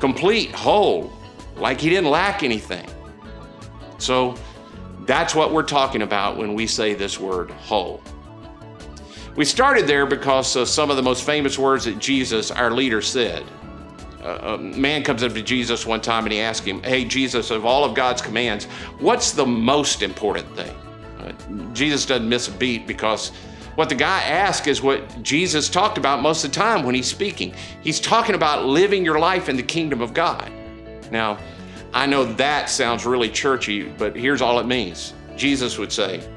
complete, 0.00 0.50
whole, 0.52 1.12
like 1.56 1.80
he 1.80 1.88
didn't 1.88 2.10
lack 2.10 2.42
anything. 2.42 2.88
So 3.98 4.34
that's 5.00 5.34
what 5.34 5.52
we're 5.52 5.62
talking 5.62 6.02
about 6.02 6.36
when 6.36 6.54
we 6.54 6.66
say 6.66 6.94
this 6.94 7.18
word 7.18 7.50
whole. 7.50 8.02
We 9.36 9.44
started 9.44 9.86
there 9.86 10.06
because 10.06 10.56
of 10.56 10.68
some 10.68 10.90
of 10.90 10.96
the 10.96 11.02
most 11.02 11.24
famous 11.24 11.58
words 11.58 11.84
that 11.84 11.98
Jesus, 11.98 12.50
our 12.50 12.70
leader, 12.70 13.00
said 13.00 13.44
a 14.22 14.58
man 14.58 15.02
comes 15.02 15.22
up 15.22 15.32
to 15.32 15.42
Jesus 15.42 15.86
one 15.86 16.00
time 16.00 16.24
and 16.24 16.32
he 16.32 16.40
asks 16.40 16.66
him, 16.66 16.82
Hey, 16.82 17.04
Jesus, 17.04 17.50
of 17.50 17.64
all 17.64 17.84
of 17.84 17.94
God's 17.94 18.20
commands, 18.20 18.64
what's 18.98 19.32
the 19.32 19.46
most 19.46 20.02
important 20.02 20.46
thing? 20.56 20.74
Uh, 21.18 21.32
Jesus 21.72 22.06
doesn't 22.06 22.28
miss 22.28 22.48
a 22.48 22.52
beat 22.52 22.86
because 22.86 23.32
what 23.78 23.88
the 23.88 23.94
guy 23.94 24.22
asked 24.22 24.66
is 24.66 24.82
what 24.82 25.22
Jesus 25.22 25.68
talked 25.68 25.98
about 25.98 26.20
most 26.20 26.44
of 26.44 26.50
the 26.50 26.56
time 26.56 26.82
when 26.82 26.96
he's 26.96 27.06
speaking. 27.06 27.54
He's 27.80 28.00
talking 28.00 28.34
about 28.34 28.64
living 28.64 29.04
your 29.04 29.20
life 29.20 29.48
in 29.48 29.56
the 29.56 29.62
kingdom 29.62 30.00
of 30.00 30.12
God. 30.12 30.50
Now, 31.12 31.38
I 31.92 32.04
know 32.06 32.24
that 32.24 32.68
sounds 32.70 33.06
really 33.06 33.28
churchy, 33.28 33.84
but 33.84 34.16
here's 34.16 34.42
all 34.42 34.58
it 34.58 34.66
means. 34.66 35.12
Jesus 35.36 35.78
would 35.78 35.92
say, 35.92 36.28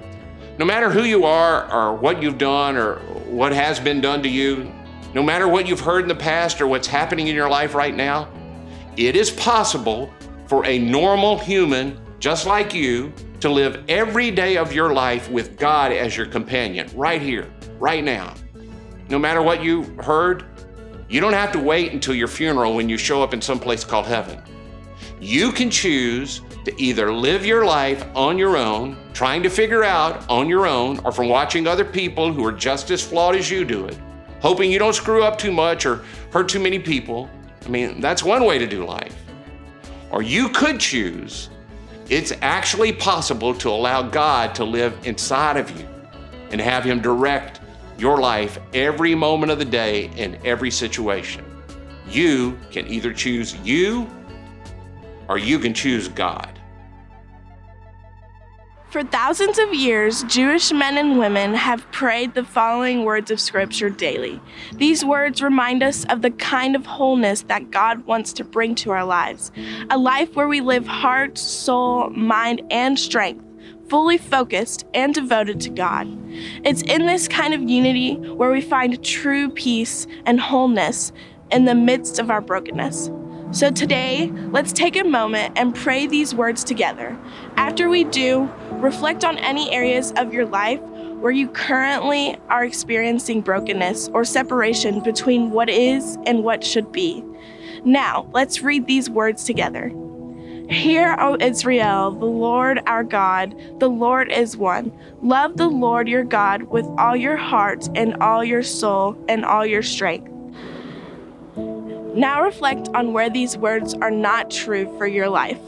no 0.59 0.65
matter 0.65 0.91
who 0.91 1.01
you 1.01 1.25
are 1.25 1.67
or 1.73 1.95
what 1.95 2.21
you've 2.21 2.37
done 2.37 2.77
or 2.77 2.97
what 3.25 3.51
has 3.53 3.79
been 3.79 4.01
done 4.01 4.21
to 4.21 4.29
you, 4.29 4.71
no 5.15 5.23
matter 5.23 5.47
what 5.47 5.67
you've 5.67 5.79
heard 5.79 6.03
in 6.03 6.09
the 6.09 6.13
past 6.13 6.61
or 6.61 6.67
what's 6.67 6.85
happening 6.85 7.27
in 7.27 7.35
your 7.35 7.49
life 7.49 7.73
right 7.73 7.95
now, 7.95 8.29
it 8.97 9.15
is 9.15 9.31
possible 9.31 10.13
for 10.45 10.63
a 10.67 10.77
normal 10.77 11.39
human 11.39 11.99
just 12.19 12.45
like 12.45 12.75
you 12.75 13.11
to 13.41 13.49
live 13.49 13.83
every 13.89 14.31
day 14.31 14.57
of 14.57 14.71
your 14.71 14.93
life 14.93 15.29
with 15.29 15.57
God 15.57 15.91
as 15.91 16.15
your 16.15 16.27
companion, 16.27 16.89
right 16.95 17.21
here, 17.21 17.51
right 17.79 18.03
now. 18.03 18.33
No 19.09 19.19
matter 19.19 19.41
what 19.41 19.63
you 19.63 19.83
heard, 19.99 20.45
you 21.09 21.19
don't 21.19 21.33
have 21.33 21.51
to 21.51 21.59
wait 21.59 21.91
until 21.91 22.15
your 22.15 22.27
funeral 22.27 22.75
when 22.75 22.87
you 22.87 22.97
show 22.97 23.21
up 23.21 23.33
in 23.33 23.41
some 23.41 23.59
place 23.59 23.83
called 23.83 24.05
heaven. 24.05 24.41
You 25.19 25.51
can 25.51 25.69
choose 25.69 26.41
to 26.65 26.81
either 26.81 27.11
live 27.11 27.45
your 27.45 27.65
life 27.65 28.05
on 28.15 28.37
your 28.37 28.57
own, 28.57 28.95
trying 29.13 29.43
to 29.43 29.49
figure 29.49 29.83
out 29.83 30.27
on 30.29 30.47
your 30.47 30.67
own, 30.67 30.99
or 31.03 31.11
from 31.11 31.27
watching 31.27 31.67
other 31.67 31.83
people 31.85 32.31
who 32.31 32.45
are 32.45 32.51
just 32.51 32.91
as 32.91 33.05
flawed 33.05 33.35
as 33.35 33.49
you 33.49 33.65
do 33.65 33.85
it, 33.87 33.97
hoping 34.39 34.71
you 34.71 34.79
don't 34.79 34.93
screw 34.93 35.23
up 35.23 35.37
too 35.37 35.51
much 35.51 35.85
or 35.85 36.03
hurt 36.31 36.47
too 36.47 36.59
many 36.59 36.79
people. 36.79 37.29
I 37.65 37.69
mean, 37.69 37.99
that's 37.99 38.23
one 38.23 38.45
way 38.45 38.57
to 38.57 38.67
do 38.67 38.85
life. 38.85 39.15
Or 40.11 40.21
you 40.21 40.49
could 40.49 40.79
choose 40.79 41.49
it's 42.11 42.33
actually 42.41 42.91
possible 42.91 43.53
to 43.53 43.69
allow 43.69 44.01
God 44.01 44.53
to 44.55 44.65
live 44.65 44.93
inside 45.07 45.55
of 45.55 45.71
you 45.79 45.87
and 46.51 46.59
have 46.59 46.83
Him 46.83 47.01
direct 47.01 47.61
your 47.97 48.19
life 48.19 48.59
every 48.73 49.15
moment 49.15 49.49
of 49.49 49.59
the 49.59 49.65
day 49.65 50.11
in 50.17 50.37
every 50.43 50.71
situation. 50.71 51.45
You 52.09 52.59
can 52.69 52.85
either 52.87 53.13
choose 53.13 53.55
you 53.59 54.09
or 55.29 55.37
you 55.37 55.57
can 55.57 55.73
choose 55.73 56.09
God. 56.09 56.59
For 58.91 59.03
thousands 59.03 59.57
of 59.57 59.73
years, 59.73 60.23
Jewish 60.23 60.73
men 60.73 60.97
and 60.97 61.17
women 61.17 61.53
have 61.53 61.89
prayed 61.93 62.33
the 62.33 62.43
following 62.43 63.05
words 63.05 63.31
of 63.31 63.39
Scripture 63.39 63.89
daily. 63.89 64.41
These 64.73 65.05
words 65.05 65.41
remind 65.41 65.81
us 65.81 66.03
of 66.09 66.21
the 66.21 66.31
kind 66.31 66.75
of 66.75 66.85
wholeness 66.85 67.43
that 67.43 67.71
God 67.71 68.05
wants 68.05 68.33
to 68.33 68.43
bring 68.43 68.75
to 68.75 68.91
our 68.91 69.05
lives 69.05 69.53
a 69.89 69.97
life 69.97 70.35
where 70.35 70.49
we 70.49 70.59
live 70.59 70.85
heart, 70.85 71.37
soul, 71.37 72.09
mind, 72.09 72.63
and 72.69 72.99
strength, 72.99 73.45
fully 73.87 74.17
focused 74.17 74.83
and 74.93 75.13
devoted 75.13 75.61
to 75.61 75.69
God. 75.69 76.09
It's 76.65 76.81
in 76.81 77.05
this 77.05 77.29
kind 77.29 77.53
of 77.53 77.69
unity 77.69 78.15
where 78.15 78.51
we 78.51 78.59
find 78.59 79.01
true 79.05 79.49
peace 79.51 80.05
and 80.25 80.37
wholeness 80.37 81.13
in 81.49 81.63
the 81.63 81.75
midst 81.75 82.19
of 82.19 82.29
our 82.29 82.41
brokenness. 82.41 83.09
So 83.51 83.69
today, 83.69 84.31
let's 84.51 84.71
take 84.71 84.95
a 84.95 85.03
moment 85.03 85.57
and 85.57 85.75
pray 85.75 86.07
these 86.07 86.33
words 86.33 86.63
together. 86.63 87.17
After 87.57 87.89
we 87.89 88.05
do, 88.05 88.49
reflect 88.71 89.25
on 89.25 89.37
any 89.37 89.69
areas 89.71 90.13
of 90.13 90.33
your 90.33 90.45
life 90.45 90.79
where 90.79 91.33
you 91.33 91.49
currently 91.49 92.37
are 92.47 92.63
experiencing 92.63 93.41
brokenness 93.41 94.07
or 94.13 94.23
separation 94.23 95.01
between 95.01 95.51
what 95.51 95.69
is 95.69 96.17
and 96.25 96.45
what 96.45 96.63
should 96.63 96.93
be. 96.93 97.25
Now, 97.83 98.29
let's 98.31 98.61
read 98.61 98.87
these 98.87 99.09
words 99.09 99.43
together. 99.43 99.91
Hear, 100.69 101.17
O 101.19 101.35
Israel, 101.41 102.11
the 102.11 102.25
Lord 102.25 102.81
our 102.85 103.03
God, 103.03 103.53
the 103.79 103.89
Lord 103.89 104.31
is 104.31 104.55
one. 104.55 104.97
Love 105.21 105.57
the 105.57 105.67
Lord 105.67 106.07
your 106.07 106.23
God 106.23 106.63
with 106.63 106.85
all 106.97 107.17
your 107.17 107.35
heart 107.35 107.89
and 107.95 108.15
all 108.23 108.45
your 108.45 108.63
soul 108.63 109.17
and 109.27 109.43
all 109.43 109.65
your 109.65 109.83
strength. 109.83 110.30
Now 112.13 112.43
reflect 112.43 112.89
on 112.93 113.13
where 113.13 113.29
these 113.29 113.57
words 113.57 113.93
are 113.95 114.11
not 114.11 114.51
true 114.51 114.85
for 114.97 115.07
your 115.07 115.29
life. 115.29 115.59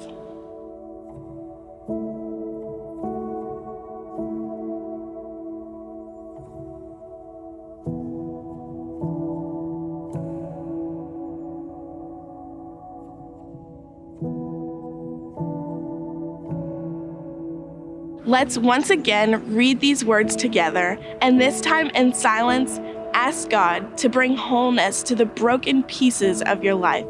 Let's 18.25 18.57
once 18.57 18.89
again 18.89 19.53
read 19.53 19.79
these 19.79 20.03
words 20.03 20.35
together, 20.35 20.97
and 21.21 21.39
this 21.39 21.61
time 21.61 21.89
in 21.91 22.13
silence 22.13 22.79
ask 23.13 23.49
God 23.49 23.97
to 23.99 24.09
bring 24.09 24.35
wholeness 24.35 25.03
to 25.03 25.15
the 25.15 25.25
broken 25.25 25.83
pieces 25.83 26.41
of 26.41 26.63
your 26.63 26.75
life. 26.75 27.05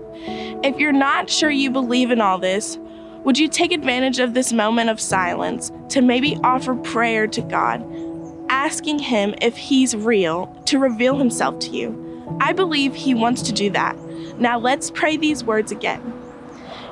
If 0.63 0.77
you're 0.77 0.91
not 0.91 1.29
sure 1.29 1.49
you 1.49 1.69
believe 1.69 2.11
in 2.11 2.21
all 2.21 2.37
this, 2.37 2.77
would 3.23 3.37
you 3.37 3.47
take 3.47 3.71
advantage 3.71 4.19
of 4.19 4.33
this 4.33 4.51
moment 4.51 4.89
of 4.89 4.99
silence 4.99 5.71
to 5.89 6.01
maybe 6.01 6.37
offer 6.43 6.75
prayer 6.75 7.25
to 7.27 7.41
God, 7.41 7.85
asking 8.49 8.99
Him 8.99 9.33
if 9.41 9.55
He's 9.55 9.95
real 9.95 10.47
to 10.65 10.77
reveal 10.77 11.17
Himself 11.17 11.59
to 11.59 11.69
you? 11.71 12.37
I 12.41 12.53
believe 12.53 12.93
He 12.93 13.13
wants 13.13 13.41
to 13.43 13.53
do 13.53 13.69
that. 13.71 13.97
Now 14.37 14.59
let's 14.59 14.91
pray 14.91 15.15
these 15.15 15.43
words 15.43 15.71
again. 15.71 16.13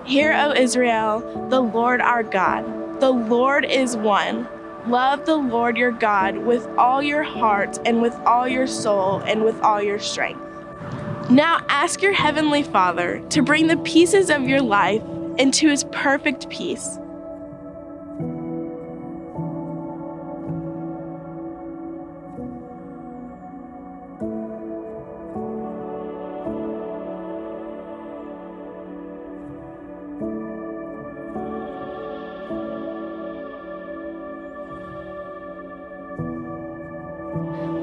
Hear, 0.05 0.33
O 0.33 0.53
Israel, 0.53 1.47
the 1.49 1.61
Lord 1.61 2.01
our 2.01 2.23
God, 2.23 2.99
the 3.01 3.11
Lord 3.11 3.65
is 3.65 3.95
one. 3.97 4.47
Love 4.87 5.25
the 5.25 5.35
Lord 5.35 5.77
your 5.77 5.91
God 5.91 6.37
with 6.37 6.65
all 6.77 7.03
your 7.03 7.21
heart 7.21 7.77
and 7.85 8.01
with 8.01 8.15
all 8.25 8.47
your 8.47 8.65
soul 8.65 9.19
and 9.27 9.45
with 9.45 9.59
all 9.61 9.81
your 9.81 9.99
strength. 9.99 10.41
Now 11.29 11.59
ask 11.69 12.01
your 12.01 12.13
Heavenly 12.13 12.63
Father 12.63 13.23
to 13.29 13.43
bring 13.43 13.67
the 13.67 13.77
pieces 13.77 14.31
of 14.31 14.47
your 14.47 14.61
life 14.61 15.03
into 15.37 15.69
His 15.69 15.83
perfect 15.91 16.49
peace. 16.49 16.97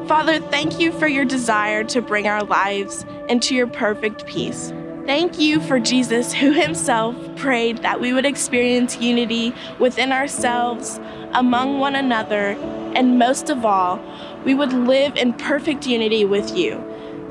Father, 0.09 0.41
thank 0.41 0.81
you 0.81 0.91
for 0.93 1.07
your 1.07 1.27
desire 1.27 1.85
to 1.85 2.00
bring 2.00 2.27
our 2.27 2.43
lives 2.43 3.05
into 3.29 3.55
your 3.55 3.67
perfect 3.67 4.25
peace. 4.25 4.73
Thank 5.05 5.38
you 5.38 5.61
for 5.61 5.79
Jesus, 5.79 6.33
who 6.33 6.53
himself 6.53 7.15
prayed 7.37 7.83
that 7.83 8.00
we 8.00 8.15
would 8.15 8.25
experience 8.25 8.97
unity 8.97 9.53
within 9.79 10.11
ourselves, 10.11 10.99
among 11.35 11.79
one 11.79 11.95
another, 11.95 12.57
and 12.97 13.19
most 13.19 13.50
of 13.50 13.67
all, 13.67 14.00
we 14.47 14.55
would 14.55 14.73
live 14.73 15.15
in 15.17 15.35
perfect 15.35 15.87
unity 15.87 16.25
with 16.25 16.57
you, 16.57 16.83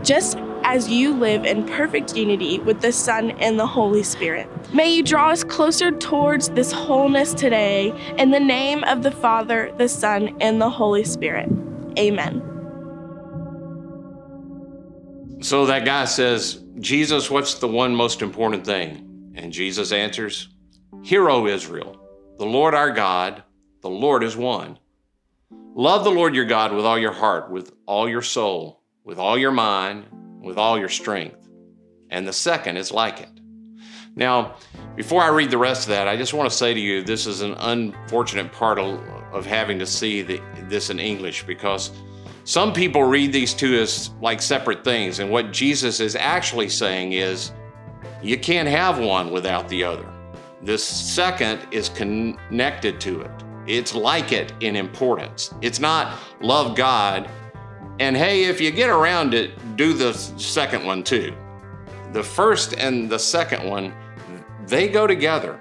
just 0.03 0.37
as 0.63 0.87
you 0.87 1.15
live 1.15 1.45
in 1.45 1.65
perfect 1.65 2.15
unity 2.15 2.59
with 2.59 2.81
the 2.81 2.91
Son 2.91 3.31
and 3.39 3.59
the 3.59 3.65
Holy 3.65 4.03
Spirit. 4.03 4.47
May 4.71 4.93
you 4.93 5.01
draw 5.01 5.31
us 5.31 5.43
closer 5.43 5.89
towards 5.89 6.49
this 6.49 6.71
wholeness 6.71 7.33
today 7.33 7.91
in 8.19 8.29
the 8.29 8.39
name 8.39 8.83
of 8.83 9.01
the 9.01 9.11
Father, 9.11 9.73
the 9.79 9.89
Son, 9.89 10.37
and 10.39 10.61
the 10.61 10.69
Holy 10.69 11.03
Spirit. 11.03 11.49
Amen. 11.97 12.46
So 15.39 15.67
that 15.67 15.85
guy 15.85 16.05
says, 16.05 16.63
Jesus, 16.79 17.29
what's 17.29 17.55
the 17.55 17.67
one 17.67 17.95
most 17.95 18.21
important 18.21 18.65
thing? 18.65 19.33
And 19.35 19.53
Jesus 19.53 19.91
answers, 19.91 20.49
Hear, 21.03 21.29
O 21.29 21.45
Israel, 21.45 22.01
the 22.37 22.45
Lord 22.45 22.73
our 22.73 22.91
God, 22.91 23.43
the 23.81 23.89
Lord 23.89 24.23
is 24.23 24.35
one. 24.35 24.79
Love 25.51 26.03
the 26.03 26.09
Lord 26.09 26.33
your 26.33 26.45
God 26.45 26.73
with 26.73 26.85
all 26.85 26.97
your 26.97 27.11
heart, 27.11 27.51
with 27.51 27.71
all 27.85 28.09
your 28.09 28.23
soul, 28.23 28.81
with 29.03 29.19
all 29.19 29.37
your 29.37 29.51
mind, 29.51 30.05
with 30.41 30.57
all 30.57 30.79
your 30.79 30.89
strength. 30.89 31.47
And 32.09 32.27
the 32.27 32.33
second 32.33 32.77
is 32.77 32.91
like 32.91 33.21
it. 33.21 33.29
Now, 34.15 34.55
before 34.95 35.21
I 35.21 35.27
read 35.27 35.51
the 35.51 35.59
rest 35.59 35.83
of 35.83 35.89
that, 35.89 36.07
I 36.07 36.17
just 36.17 36.33
want 36.33 36.49
to 36.49 36.55
say 36.55 36.73
to 36.73 36.79
you 36.79 37.03
this 37.03 37.27
is 37.27 37.41
an 37.41 37.53
unfortunate 37.59 38.51
part 38.51 38.79
of, 38.79 38.99
of 39.31 39.45
having 39.45 39.77
to 39.77 39.85
see 39.85 40.23
the, 40.23 40.41
this 40.63 40.89
in 40.89 40.99
English 40.99 41.43
because 41.45 41.91
some 42.47 42.71
people 42.71 43.03
read 43.03 43.33
these 43.33 43.53
two 43.53 43.75
as 43.75 44.11
like 44.21 44.41
separate 44.41 44.81
things, 44.81 45.19
and 45.19 45.29
what 45.29 45.51
Jesus 45.51 45.99
is 45.99 46.15
actually 46.15 46.69
saying 46.69 47.11
is 47.11 47.51
you 48.23 48.39
can't 48.39 48.69
have 48.69 48.99
one 48.99 49.31
without 49.31 49.67
the 49.67 49.83
other. 49.83 50.09
This 50.61 50.81
second 50.81 51.59
is 51.71 51.89
connected 51.89 53.01
to 53.01 53.19
it. 53.19 53.31
It's 53.67 53.93
like 53.93 54.31
it 54.31 54.53
in 54.61 54.77
importance. 54.77 55.53
It's 55.61 55.81
not 55.81 56.17
love 56.39 56.73
God, 56.77 57.29
and 57.99 58.15
hey, 58.15 58.45
if 58.45 58.61
you 58.61 58.71
get 58.71 58.89
around 58.89 59.33
it, 59.33 59.75
do 59.75 59.91
the 59.91 60.13
second 60.13 60.85
one 60.85 61.03
too. 61.03 61.35
The 62.13 62.23
first 62.23 62.75
and 62.77 63.09
the 63.09 63.19
second 63.19 63.69
one, 63.69 63.93
they 64.67 64.87
go 64.87 65.05
together. 65.05 65.59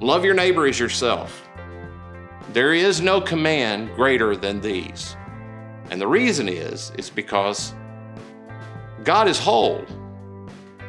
Love 0.00 0.24
your 0.24 0.34
neighbor 0.34 0.66
as 0.66 0.80
yourself. 0.80 1.46
There 2.54 2.72
is 2.72 3.02
no 3.02 3.20
command 3.20 3.94
greater 3.94 4.34
than 4.36 4.62
these. 4.62 5.14
And 5.90 6.00
the 6.00 6.06
reason 6.06 6.48
is, 6.48 6.92
is 6.96 7.10
because 7.10 7.74
God 9.04 9.28
is 9.28 9.38
whole. 9.38 9.84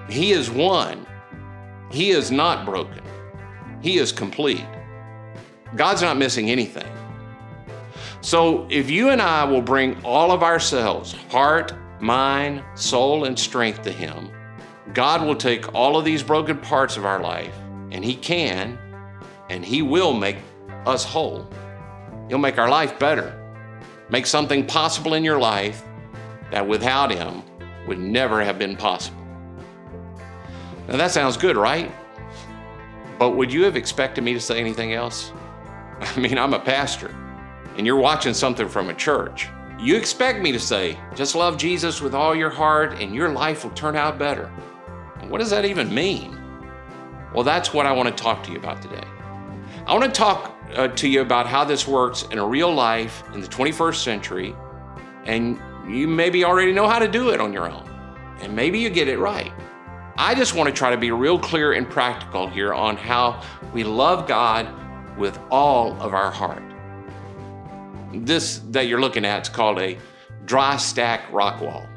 He 0.10 0.32
is 0.32 0.50
one. 0.50 1.06
He 1.91 2.12
is 2.12 2.32
not 2.32 2.65
broken. 2.65 3.03
He 3.82 3.98
is 3.98 4.12
complete. 4.12 4.65
God's 5.75 6.01
not 6.01 6.18
missing 6.18 6.50
anything. 6.50 6.91
So 8.22 8.68
if 8.70 8.89
you 8.89 9.10
and 9.10 9.22
I 9.22 9.46
will 9.46 9.62
bring 9.62 10.03
all 10.03 10.32
of 10.32 10.44
ourselves, 10.44 11.13
heart, 11.29 11.74
mind, 12.01 12.63
soul, 12.75 13.24
and 13.24 13.39
strength 13.39 13.84
to 13.84 13.91
Him, 13.91 14.32
God 14.94 15.25
will 15.25 15.36
take 15.36 15.74
all 15.74 15.96
of 15.96 16.03
these 16.03 16.24
broken 16.24 16.58
parts 16.58 16.98
of 16.98 17.06
our 17.06 17.22
life, 17.22 17.56
and 17.91 18.03
He 18.03 18.15
can, 18.15 18.77
and 19.50 19.63
He 19.63 19.82
will 19.82 20.13
make 20.13 20.38
us 20.86 21.06
whole. 21.06 21.50
He'll 22.27 22.39
make 22.39 22.58
our 22.58 22.70
life 22.70 23.00
better, 23.00 23.38
make 24.10 24.25
something 24.25 24.66
possible 24.66 25.13
in 25.13 25.24
your 25.24 25.39
life 25.39 25.84
that 26.51 26.68
without 26.68 27.12
Him 27.12 27.44
would 27.88 28.00
never 28.00 28.44
have 28.44 28.60
been 28.60 28.75
possible. 28.75 29.25
Now 30.88 30.98
that 30.98 31.12
sounds 31.12 31.38
good, 31.38 31.58
right? 31.58 31.92
But 33.20 33.32
would 33.32 33.51
you 33.51 33.63
have 33.63 33.75
expected 33.75 34.24
me 34.24 34.34
to 34.34 34.39
say 34.39 34.60
anything 34.60 34.94
else? 34.94 35.32
I 36.01 36.20
mean, 36.20 36.38
I'm 36.38 36.54
a 36.54 36.60
pastor, 36.60 37.13
and 37.78 37.86
you're 37.86 37.98
watching 37.98 38.34
something 38.34 38.68
from 38.68 38.89
a 38.89 38.94
church. 38.94 39.48
You 39.80 39.96
expect 39.96 40.42
me 40.42 40.51
to 40.51 40.60
say, 40.60 40.98
just 41.16 41.36
love 41.36 41.58
Jesus 41.58 42.01
with 42.01 42.13
all 42.13 42.36
your 42.36 42.50
heart, 42.50 43.01
and 43.01 43.13
your 43.13 43.30
life 43.30 43.63
will 43.63 43.72
turn 43.72 43.96
out 43.96 44.18
better. 44.18 44.51
What 45.28 45.38
does 45.38 45.51
that 45.51 45.63
even 45.63 45.94
mean? 45.94 46.38
Well, 47.34 47.44
that's 47.44 47.72
what 47.74 47.86
I 47.86 47.92
want 47.92 48.10
to 48.10 48.24
talk 48.24 48.42
to 48.44 48.51
you 48.51 48.58
about 48.58 48.82
today. 48.82 49.04
I 49.86 49.94
want 49.94 50.04
to 50.06 50.12
talk 50.12 50.59
uh, 50.76 50.88
to 50.90 51.08
you 51.08 51.22
about 51.22 51.48
how 51.48 51.64
this 51.64 51.88
works 51.88 52.24
in 52.32 52.38
a 52.38 52.46
real 52.46 52.74
life 52.74 53.24
in 53.34 53.42
the 53.42 53.48
21st 53.48 54.04
century, 54.04 54.56
and 55.26 55.60
you 55.88 56.08
maybe 56.08 56.44
already 56.44 56.72
know 56.72 56.88
how 56.88 57.00
to 57.00 57.08
do 57.08 57.30
it 57.30 57.42
on 57.42 57.54
your 57.54 57.70
own, 57.70 57.90
and 58.42 58.56
maybe 58.56 58.80
you 58.80 58.90
get 58.90 59.08
it 59.08 59.18
right. 59.18 59.52
I 60.18 60.36
just 60.36 60.54
want 60.54 60.68
to 60.68 60.74
try 60.76 60.92
to 60.92 60.98
be 60.98 61.12
real 61.12 61.40
clear 61.40 61.74
and 61.74 61.90
practical 61.90 62.48
here 62.48 62.74
on 62.74 62.98
how 62.98 63.42
we 63.74 63.84
love 63.84 64.28
God 64.28 64.68
with 65.18 65.40
all 65.50 65.94
of 66.02 66.14
our 66.14 66.32
heart. 66.32 66.64
This 68.14 68.60
that 68.72 68.88
you're 68.88 69.00
looking 69.00 69.24
at 69.24 69.44
is 69.44 69.50
called 69.50 69.80
a 69.80 69.98
dry 70.46 70.78
stack 70.78 71.32
rock 71.32 71.62
wall. 71.62 71.88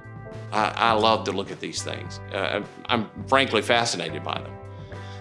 I, 0.52 0.72
I 0.76 0.92
love 0.92 1.24
to 1.24 1.32
look 1.32 1.50
at 1.50 1.60
these 1.60 1.82
things. 1.82 2.20
Uh, 2.32 2.62
I'm 2.86 3.10
frankly 3.26 3.62
fascinated 3.62 4.22
by 4.22 4.40
them. 4.40 4.52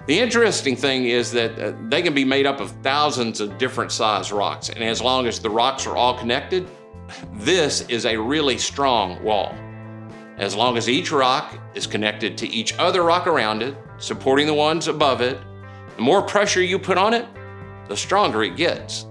The 0.07 0.19
interesting 0.19 0.75
thing 0.75 1.05
is 1.05 1.31
that 1.33 1.59
uh, 1.59 1.73
they 1.89 2.01
can 2.01 2.15
be 2.15 2.25
made 2.25 2.47
up 2.47 2.59
of 2.59 2.71
thousands 2.81 3.39
of 3.39 3.59
different 3.59 3.91
size 3.91 4.31
rocks, 4.31 4.69
and 4.69 4.83
as 4.83 4.99
long 5.01 5.27
as 5.27 5.39
the 5.39 5.49
rocks 5.49 5.85
are 5.85 5.95
all 5.95 6.17
connected, 6.17 6.67
this 7.33 7.81
is 7.87 8.05
a 8.05 8.17
really 8.17 8.57
strong 8.57 9.21
wall. 9.23 9.53
As 10.37 10.55
long 10.55 10.75
as 10.75 10.89
each 10.89 11.11
rock 11.11 11.53
is 11.75 11.85
connected 11.85 12.35
to 12.39 12.47
each 12.47 12.73
other 12.79 13.03
rock 13.03 13.27
around 13.27 13.61
it, 13.61 13.75
supporting 13.99 14.47
the 14.47 14.53
ones 14.53 14.87
above 14.87 15.21
it, 15.21 15.37
the 15.97 16.01
more 16.01 16.23
pressure 16.23 16.63
you 16.63 16.79
put 16.79 16.97
on 16.97 17.13
it, 17.13 17.27
the 17.87 17.95
stronger 17.95 18.41
it 18.41 18.55
gets. 18.55 19.05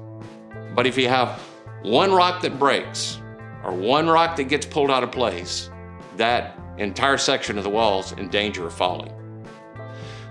But 0.74 0.86
if 0.88 0.98
you 0.98 1.08
have 1.08 1.40
one 1.82 2.10
rock 2.12 2.42
that 2.42 2.58
breaks 2.58 3.20
or 3.62 3.72
one 3.72 4.08
rock 4.08 4.34
that 4.36 4.44
gets 4.44 4.66
pulled 4.66 4.90
out 4.90 5.04
of 5.04 5.12
place, 5.12 5.70
that 6.16 6.58
entire 6.78 7.18
section 7.18 7.58
of 7.58 7.64
the 7.64 7.70
wall 7.70 8.00
is 8.00 8.12
in 8.12 8.28
danger 8.28 8.66
of 8.66 8.74
falling. 8.74 9.12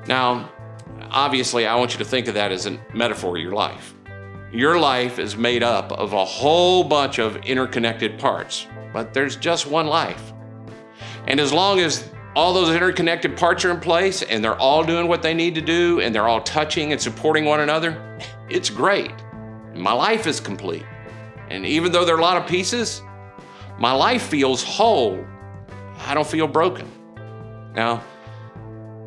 Now, 0.09 0.49
obviously, 1.11 1.67
I 1.67 1.75
want 1.75 1.93
you 1.93 1.99
to 1.99 2.03
think 2.03 2.27
of 2.27 2.33
that 2.33 2.51
as 2.51 2.65
a 2.65 2.79
metaphor 2.95 3.37
of 3.37 3.43
your 3.43 3.51
life. 3.51 3.93
Your 4.51 4.79
life 4.79 5.19
is 5.19 5.37
made 5.37 5.61
up 5.61 5.91
of 5.91 6.13
a 6.13 6.25
whole 6.25 6.83
bunch 6.83 7.19
of 7.19 7.35
interconnected 7.45 8.17
parts, 8.17 8.65
but 8.91 9.13
there's 9.13 9.35
just 9.35 9.67
one 9.67 9.85
life. 9.85 10.33
And 11.27 11.39
as 11.39 11.53
long 11.53 11.79
as 11.79 12.09
all 12.35 12.55
those 12.55 12.73
interconnected 12.73 13.37
parts 13.37 13.63
are 13.65 13.69
in 13.69 13.79
place 13.79 14.23
and 14.23 14.43
they're 14.43 14.57
all 14.57 14.83
doing 14.83 15.07
what 15.07 15.21
they 15.21 15.35
need 15.35 15.53
to 15.53 15.61
do 15.61 16.01
and 16.01 16.15
they're 16.15 16.27
all 16.27 16.41
touching 16.41 16.91
and 16.91 16.99
supporting 16.99 17.45
one 17.45 17.59
another, 17.59 18.19
it's 18.49 18.71
great. 18.71 19.13
My 19.75 19.93
life 19.93 20.25
is 20.25 20.39
complete. 20.39 20.85
And 21.51 21.67
even 21.67 21.91
though 21.91 22.03
there 22.03 22.15
are 22.15 22.19
a 22.19 22.23
lot 22.23 22.37
of 22.37 22.47
pieces, 22.47 23.03
my 23.77 23.91
life 23.91 24.23
feels 24.23 24.63
whole. 24.63 25.23
I 26.07 26.15
don't 26.15 26.25
feel 26.25 26.47
broken. 26.47 26.91
Now, 27.75 28.01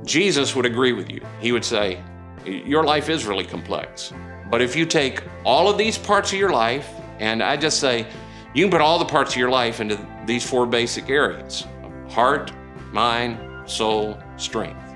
Jesus 0.04 0.54
would 0.56 0.66
agree 0.66 0.92
with 0.92 1.10
you. 1.10 1.20
He 1.40 1.52
would 1.52 1.64
say, 1.64 2.02
Your 2.44 2.84
life 2.84 3.08
is 3.08 3.26
really 3.26 3.44
complex. 3.44 4.12
But 4.50 4.60
if 4.60 4.76
you 4.76 4.84
take 4.84 5.22
all 5.44 5.70
of 5.70 5.78
these 5.78 5.96
parts 5.96 6.32
of 6.32 6.38
your 6.38 6.50
life, 6.50 6.88
and 7.18 7.42
I 7.42 7.56
just 7.56 7.80
say, 7.80 8.06
you 8.54 8.64
can 8.64 8.70
put 8.70 8.80
all 8.82 8.98
the 8.98 9.06
parts 9.06 9.32
of 9.32 9.38
your 9.38 9.48
life 9.48 9.80
into 9.80 9.98
these 10.26 10.48
four 10.48 10.66
basic 10.66 11.08
areas 11.08 11.66
heart, 12.08 12.52
mind, 12.92 13.38
soul, 13.68 14.18
strength. 14.36 14.94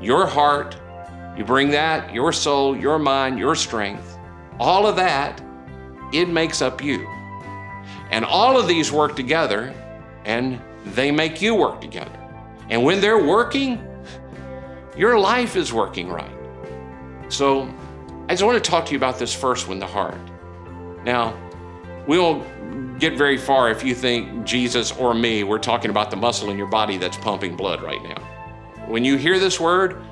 Your 0.00 0.26
heart, 0.26 0.76
you 1.36 1.44
bring 1.44 1.70
that, 1.70 2.14
your 2.14 2.32
soul, 2.32 2.76
your 2.76 2.98
mind, 2.98 3.38
your 3.38 3.56
strength, 3.56 4.16
all 4.60 4.86
of 4.86 4.94
that, 4.94 5.42
it 6.12 6.28
makes 6.28 6.62
up 6.62 6.82
you. 6.82 7.08
And 8.12 8.24
all 8.24 8.58
of 8.58 8.68
these 8.68 8.92
work 8.92 9.16
together 9.16 9.74
and 10.24 10.60
they 10.84 11.10
make 11.10 11.42
you 11.42 11.56
work 11.56 11.80
together. 11.80 12.12
And 12.70 12.84
when 12.84 13.00
they're 13.00 13.24
working, 13.24 13.84
your 14.98 15.18
life 15.18 15.56
is 15.56 15.72
working 15.72 16.08
right. 16.10 16.30
So 17.28 17.72
I 18.28 18.32
just 18.32 18.42
want 18.42 18.62
to 18.62 18.70
talk 18.70 18.84
to 18.86 18.92
you 18.92 18.98
about 18.98 19.18
this 19.18 19.32
first 19.32 19.68
one, 19.68 19.78
the 19.78 19.86
heart. 19.86 20.18
Now, 21.04 21.38
we 22.06 22.18
won't 22.18 22.98
get 22.98 23.16
very 23.16 23.38
far 23.38 23.70
if 23.70 23.84
you 23.84 23.94
think 23.94 24.44
Jesus 24.44 24.90
or 24.92 25.14
me, 25.14 25.44
we're 25.44 25.58
talking 25.60 25.90
about 25.90 26.10
the 26.10 26.16
muscle 26.16 26.50
in 26.50 26.58
your 26.58 26.66
body 26.66 26.96
that's 26.96 27.16
pumping 27.16 27.54
blood 27.54 27.80
right 27.80 28.02
now. 28.02 28.20
When 28.86 29.04
you 29.04 29.16
hear 29.16 29.38
this 29.38 29.60
word, 29.60 30.02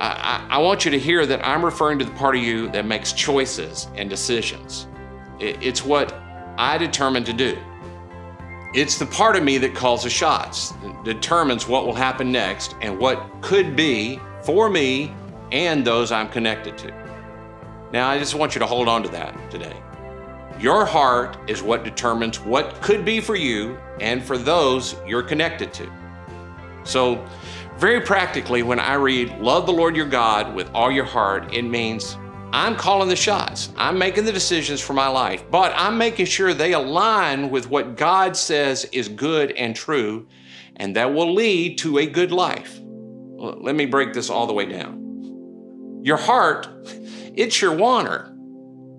I, 0.00 0.46
I, 0.48 0.58
want 0.58 0.84
you 0.84 0.90
to 0.90 0.98
hear 0.98 1.26
that 1.26 1.46
I'm 1.46 1.64
referring 1.64 1.98
to 2.00 2.04
the 2.04 2.10
part 2.12 2.34
of 2.34 2.42
you 2.42 2.68
that 2.70 2.84
makes 2.84 3.12
choices 3.12 3.88
and 3.94 4.10
decisions. 4.10 4.88
It, 5.38 5.62
it's 5.62 5.84
what 5.84 6.14
I 6.56 6.78
determine 6.78 7.24
to 7.24 7.32
do. 7.32 7.58
It's 8.74 8.98
the 8.98 9.06
part 9.06 9.36
of 9.36 9.44
me 9.44 9.56
that 9.58 9.72
calls 9.72 10.02
the 10.02 10.10
shots, 10.10 10.74
determines 11.04 11.68
what 11.68 11.86
will 11.86 11.94
happen 11.94 12.32
next 12.32 12.74
and 12.80 12.98
what 12.98 13.24
could 13.40 13.76
be 13.76 14.18
for 14.42 14.68
me 14.68 15.14
and 15.52 15.86
those 15.86 16.10
I'm 16.10 16.28
connected 16.28 16.76
to. 16.78 16.92
Now, 17.92 18.08
I 18.08 18.18
just 18.18 18.34
want 18.34 18.56
you 18.56 18.58
to 18.58 18.66
hold 18.66 18.88
on 18.88 19.04
to 19.04 19.08
that 19.10 19.48
today. 19.48 19.76
Your 20.58 20.84
heart 20.84 21.36
is 21.48 21.62
what 21.62 21.84
determines 21.84 22.40
what 22.40 22.82
could 22.82 23.04
be 23.04 23.20
for 23.20 23.36
you 23.36 23.78
and 24.00 24.20
for 24.24 24.36
those 24.36 24.96
you're 25.06 25.22
connected 25.22 25.72
to. 25.74 25.88
So, 26.82 27.24
very 27.76 28.00
practically, 28.00 28.64
when 28.64 28.80
I 28.80 28.94
read, 28.94 29.38
Love 29.38 29.66
the 29.66 29.72
Lord 29.72 29.94
your 29.94 30.06
God 30.06 30.52
with 30.52 30.68
all 30.74 30.90
your 30.90 31.04
heart, 31.04 31.54
it 31.54 31.62
means 31.62 32.18
I'm 32.56 32.76
calling 32.76 33.08
the 33.08 33.16
shots. 33.16 33.70
I'm 33.76 33.98
making 33.98 34.26
the 34.26 34.32
decisions 34.32 34.80
for 34.80 34.92
my 34.92 35.08
life, 35.08 35.42
but 35.50 35.72
I'm 35.74 35.98
making 35.98 36.26
sure 36.26 36.54
they 36.54 36.72
align 36.72 37.50
with 37.50 37.68
what 37.68 37.96
God 37.96 38.36
says 38.36 38.84
is 38.92 39.08
good 39.08 39.50
and 39.50 39.74
true, 39.74 40.28
and 40.76 40.94
that 40.94 41.12
will 41.12 41.34
lead 41.34 41.78
to 41.78 41.98
a 41.98 42.06
good 42.06 42.30
life. 42.30 42.78
Let 42.80 43.74
me 43.74 43.86
break 43.86 44.12
this 44.12 44.30
all 44.30 44.46
the 44.46 44.52
way 44.52 44.66
down. 44.66 46.00
Your 46.04 46.16
heart, 46.16 46.68
it's 47.34 47.60
your 47.60 47.74
wanter. 47.74 48.32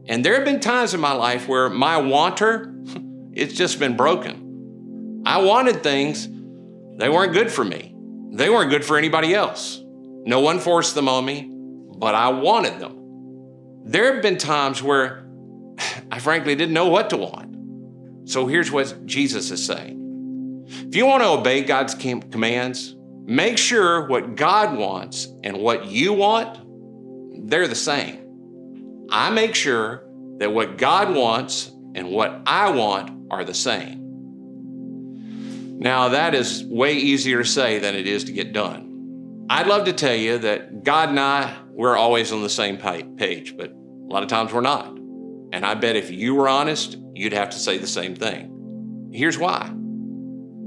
And 0.05 0.23
there 0.25 0.35
have 0.35 0.43
been 0.43 0.59
times 0.59 0.93
in 0.93 0.99
my 0.99 1.13
life 1.13 1.47
where 1.47 1.69
my 1.69 1.95
wanter, 1.95 2.75
it's 3.31 3.53
just 3.53 3.79
been 3.79 3.95
broken. 3.95 5.23
I 5.25 5.41
wanted 5.41 5.81
things, 5.81 6.27
they 6.97 7.07
weren't 7.07 7.31
good 7.31 7.49
for 7.49 7.63
me. 7.63 7.95
They 8.33 8.49
weren't 8.49 8.69
good 8.69 8.83
for 8.83 8.97
anybody 8.97 9.33
else. 9.33 9.81
No 10.25 10.41
one 10.41 10.59
forced 10.59 10.93
them 10.93 11.07
on 11.07 11.23
me, 11.23 11.49
but 11.97 12.15
I 12.15 12.27
wanted 12.27 12.79
them. 12.79 13.04
There 13.85 14.11
have 14.11 14.23
been 14.23 14.37
times 14.37 14.81
where 14.81 15.27
I 16.11 16.19
frankly 16.19 16.55
didn't 16.55 16.73
know 16.73 16.87
what 16.87 17.11
to 17.11 17.17
want. 17.17 18.29
So 18.29 18.47
here's 18.47 18.71
what 18.71 19.05
Jesus 19.05 19.51
is 19.51 19.63
saying 19.63 20.65
If 20.67 20.95
you 20.95 21.05
want 21.05 21.21
to 21.21 21.29
obey 21.29 21.61
God's 21.61 21.93
commands, 21.93 22.95
make 23.23 23.59
sure 23.59 24.07
what 24.07 24.35
God 24.35 24.75
wants 24.75 25.27
and 25.43 25.57
what 25.57 25.85
you 25.85 26.13
want, 26.13 27.47
they're 27.47 27.67
the 27.67 27.75
same. 27.75 29.07
I 29.11 29.29
make 29.29 29.53
sure 29.53 30.03
that 30.39 30.51
what 30.51 30.77
God 30.79 31.13
wants 31.13 31.71
and 31.93 32.09
what 32.09 32.41
I 32.47 32.71
want 32.71 33.31
are 33.31 33.43
the 33.43 33.53
same. 33.53 34.01
Now, 35.77 36.09
that 36.09 36.33
is 36.33 36.63
way 36.63 36.93
easier 36.95 37.43
to 37.43 37.47
say 37.47 37.77
than 37.77 37.93
it 37.93 38.07
is 38.07 38.23
to 38.23 38.31
get 38.31 38.51
done. 38.51 39.45
I'd 39.49 39.67
love 39.67 39.85
to 39.85 39.93
tell 39.93 40.15
you 40.15 40.39
that 40.39 40.83
God 40.83 41.09
and 41.09 41.19
I 41.19 41.55
we're 41.75 41.97
always 41.97 42.31
on 42.31 42.41
the 42.41 42.49
same 42.49 42.77
page, 42.77 43.57
but 43.57 43.69
a 43.69 43.73
lot 44.07 44.23
of 44.23 44.29
times 44.29 44.53
we're 44.53 44.61
not. 44.61 44.87
And 45.51 45.65
I 45.65 45.73
bet 45.75 45.95
if 45.95 46.09
you 46.09 46.35
were 46.35 46.47
honest, 46.47 46.97
you'd 47.13 47.33
have 47.33 47.49
to 47.51 47.57
say 47.57 47.77
the 47.77 47.87
same 47.87 48.15
thing. 48.15 49.11
Here's 49.13 49.37
why 49.37 49.71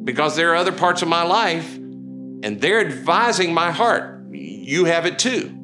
because 0.05 0.37
there 0.37 0.53
are 0.53 0.57
other 0.57 0.73
parts 0.73 1.03
of 1.03 1.09
my 1.09 1.23
life, 1.23 1.77
and 1.77 2.59
they're 2.62 2.81
advising 2.81 3.53
my 3.53 3.71
heart. 3.71 4.25
You 4.33 4.87
have 4.87 5.05
it 5.05 5.18
too. 5.18 5.55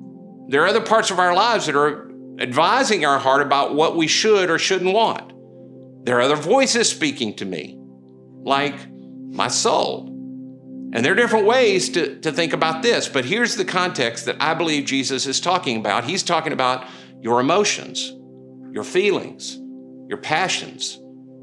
There 0.48 0.62
are 0.62 0.66
other 0.66 0.82
parts 0.82 1.10
of 1.10 1.18
our 1.18 1.34
lives 1.34 1.64
that 1.64 1.76
are 1.76 2.10
advising 2.38 3.06
our 3.06 3.18
heart 3.18 3.40
about 3.40 3.74
what 3.74 3.96
we 3.96 4.06
should 4.06 4.50
or 4.50 4.58
shouldn't 4.58 4.92
want. 4.92 5.32
There 6.04 6.18
are 6.18 6.20
other 6.20 6.36
voices 6.36 6.90
speaking 6.90 7.32
to 7.36 7.46
me, 7.46 7.78
like 8.42 8.74
my 8.90 9.48
soul. 9.48 10.13
And 10.94 11.04
there 11.04 11.12
are 11.12 11.16
different 11.16 11.46
ways 11.46 11.88
to, 11.90 12.20
to 12.20 12.30
think 12.30 12.52
about 12.52 12.82
this, 12.82 13.08
but 13.08 13.24
here's 13.24 13.56
the 13.56 13.64
context 13.64 14.26
that 14.26 14.36
I 14.38 14.54
believe 14.54 14.84
Jesus 14.84 15.26
is 15.26 15.40
talking 15.40 15.76
about. 15.76 16.04
He's 16.04 16.22
talking 16.22 16.52
about 16.52 16.86
your 17.20 17.40
emotions, 17.40 18.14
your 18.70 18.84
feelings, 18.84 19.58
your 20.08 20.18
passions. 20.18 21.00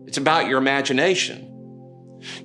It's 0.08 0.18
about 0.18 0.48
your 0.48 0.58
imagination. 0.58 1.50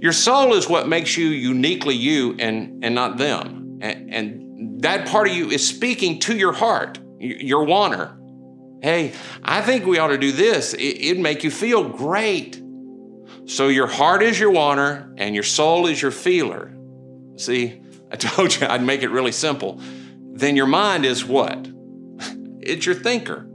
Your 0.01 0.12
soul 0.12 0.55
is 0.55 0.69
what 0.69 0.88
makes 0.88 1.16
you 1.16 1.29
uniquely 1.29 1.95
you 1.95 2.35
and, 2.40 2.85
and 2.85 2.95
not 2.97 3.19
them. 3.19 3.79
And, 3.81 4.12
and 4.12 4.83
that 4.83 5.07
part 5.07 5.29
of 5.29 5.35
you 5.35 5.51
is 5.51 5.66
speaking 5.66 6.19
to 6.21 6.37
your 6.37 6.53
heart, 6.53 6.99
your 7.21 7.64
wanter. 7.64 8.19
Hey, 8.83 9.14
I 9.45 9.62
think 9.62 9.87
we 9.87 9.99
ought 9.99 10.09
to 10.09 10.19
do 10.19 10.33
this. 10.33 10.75
It, 10.77 11.14
would 11.14 11.23
make 11.23 11.45
you 11.45 11.53
feel 11.53 11.88
great. 11.88 12.61
So 13.45 13.69
your 13.69 13.87
heart 13.87 14.25
is 14.25 14.40
your 14.40 14.51
wanter 14.51 15.14
and 15.16 15.37
your 15.37 15.45
soul 15.45 15.87
is 15.87 16.03
your 16.03 16.11
feeler. 16.11 16.75
See, 17.37 17.81
I 18.11 18.16
told 18.16 18.57
you 18.57 18.66
I'd 18.66 18.83
make 18.83 19.03
it 19.03 19.11
really 19.11 19.33
simple. 19.33 19.81
Then 20.33 20.57
your 20.57 20.66
mind 20.66 21.05
is 21.05 21.25
what? 21.25 21.68
It's 22.61 22.85
your 22.85 22.94
thinker. 22.94 23.49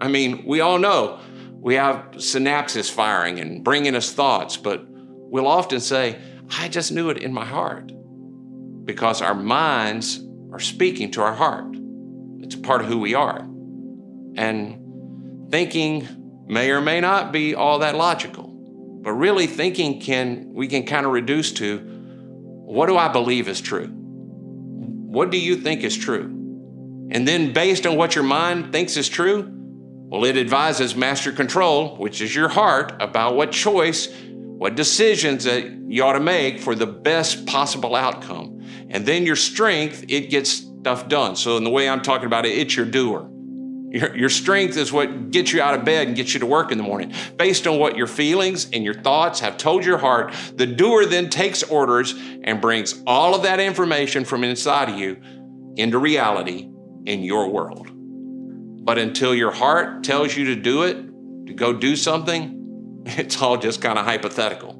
I 0.00 0.08
mean, 0.08 0.44
we 0.46 0.60
all 0.60 0.78
know 0.78 1.20
we 1.54 1.74
have 1.74 2.10
synapses 2.12 2.90
firing 2.90 3.40
and 3.40 3.64
bringing 3.64 3.96
us 3.96 4.12
thoughts, 4.12 4.56
but 4.56 4.84
we'll 4.88 5.46
often 5.46 5.80
say, 5.80 6.18
I 6.58 6.68
just 6.68 6.92
knew 6.92 7.10
it 7.10 7.18
in 7.18 7.32
my 7.32 7.44
heart 7.44 7.92
because 8.84 9.20
our 9.20 9.34
minds 9.34 10.20
are 10.52 10.60
speaking 10.60 11.10
to 11.12 11.22
our 11.22 11.34
heart. 11.34 11.76
It's 12.40 12.54
a 12.54 12.58
part 12.58 12.80
of 12.80 12.86
who 12.86 12.98
we 12.98 13.14
are. 13.14 13.40
And 14.36 15.50
thinking 15.50 16.08
may 16.46 16.70
or 16.70 16.80
may 16.80 17.00
not 17.00 17.32
be 17.32 17.54
all 17.54 17.80
that 17.80 17.96
logical, 17.96 18.44
but 19.02 19.12
really 19.12 19.46
thinking 19.46 20.00
can, 20.00 20.52
we 20.54 20.68
can 20.68 20.84
kind 20.84 21.04
of 21.04 21.12
reduce 21.12 21.52
to 21.54 21.97
what 22.68 22.84
do 22.84 22.98
I 22.98 23.08
believe 23.08 23.48
is 23.48 23.62
true? 23.62 23.86
What 23.86 25.30
do 25.30 25.38
you 25.38 25.56
think 25.56 25.82
is 25.82 25.96
true? 25.96 26.24
And 27.10 27.26
then, 27.26 27.54
based 27.54 27.86
on 27.86 27.96
what 27.96 28.14
your 28.14 28.24
mind 28.24 28.72
thinks 28.72 28.98
is 28.98 29.08
true, 29.08 29.50
well, 29.50 30.26
it 30.26 30.36
advises 30.36 30.94
master 30.94 31.32
control, 31.32 31.96
which 31.96 32.20
is 32.20 32.34
your 32.34 32.48
heart, 32.50 32.92
about 33.00 33.36
what 33.36 33.52
choice, 33.52 34.12
what 34.28 34.74
decisions 34.74 35.44
that 35.44 35.64
you 35.88 36.04
ought 36.04 36.12
to 36.12 36.20
make 36.20 36.60
for 36.60 36.74
the 36.74 36.86
best 36.86 37.46
possible 37.46 37.96
outcome. 37.96 38.62
And 38.90 39.06
then 39.06 39.24
your 39.24 39.36
strength, 39.36 40.04
it 40.06 40.28
gets 40.28 40.50
stuff 40.50 41.08
done. 41.08 41.36
So, 41.36 41.56
in 41.56 41.64
the 41.64 41.70
way 41.70 41.88
I'm 41.88 42.02
talking 42.02 42.26
about 42.26 42.44
it, 42.44 42.50
it's 42.50 42.76
your 42.76 42.84
doer. 42.84 43.30
Your, 43.90 44.14
your 44.14 44.28
strength 44.28 44.76
is 44.76 44.92
what 44.92 45.30
gets 45.30 45.52
you 45.52 45.62
out 45.62 45.74
of 45.74 45.84
bed 45.84 46.08
and 46.08 46.16
gets 46.16 46.34
you 46.34 46.40
to 46.40 46.46
work 46.46 46.70
in 46.70 46.78
the 46.78 46.84
morning. 46.84 47.14
Based 47.36 47.66
on 47.66 47.78
what 47.78 47.96
your 47.96 48.06
feelings 48.06 48.68
and 48.70 48.84
your 48.84 48.94
thoughts 48.94 49.40
have 49.40 49.56
told 49.56 49.84
your 49.84 49.96
heart, 49.96 50.34
the 50.56 50.66
doer 50.66 51.06
then 51.06 51.30
takes 51.30 51.62
orders 51.62 52.14
and 52.44 52.60
brings 52.60 53.02
all 53.06 53.34
of 53.34 53.44
that 53.44 53.60
information 53.60 54.24
from 54.26 54.44
inside 54.44 54.90
of 54.90 54.98
you 54.98 55.16
into 55.76 55.98
reality 55.98 56.68
in 57.06 57.22
your 57.22 57.48
world. 57.48 57.88
But 58.84 58.98
until 58.98 59.34
your 59.34 59.52
heart 59.52 60.04
tells 60.04 60.36
you 60.36 60.46
to 60.46 60.56
do 60.56 60.82
it, 60.82 60.96
to 61.46 61.54
go 61.54 61.72
do 61.72 61.96
something, 61.96 63.02
it's 63.06 63.40
all 63.40 63.56
just 63.56 63.80
kind 63.80 63.98
of 63.98 64.04
hypothetical. 64.04 64.74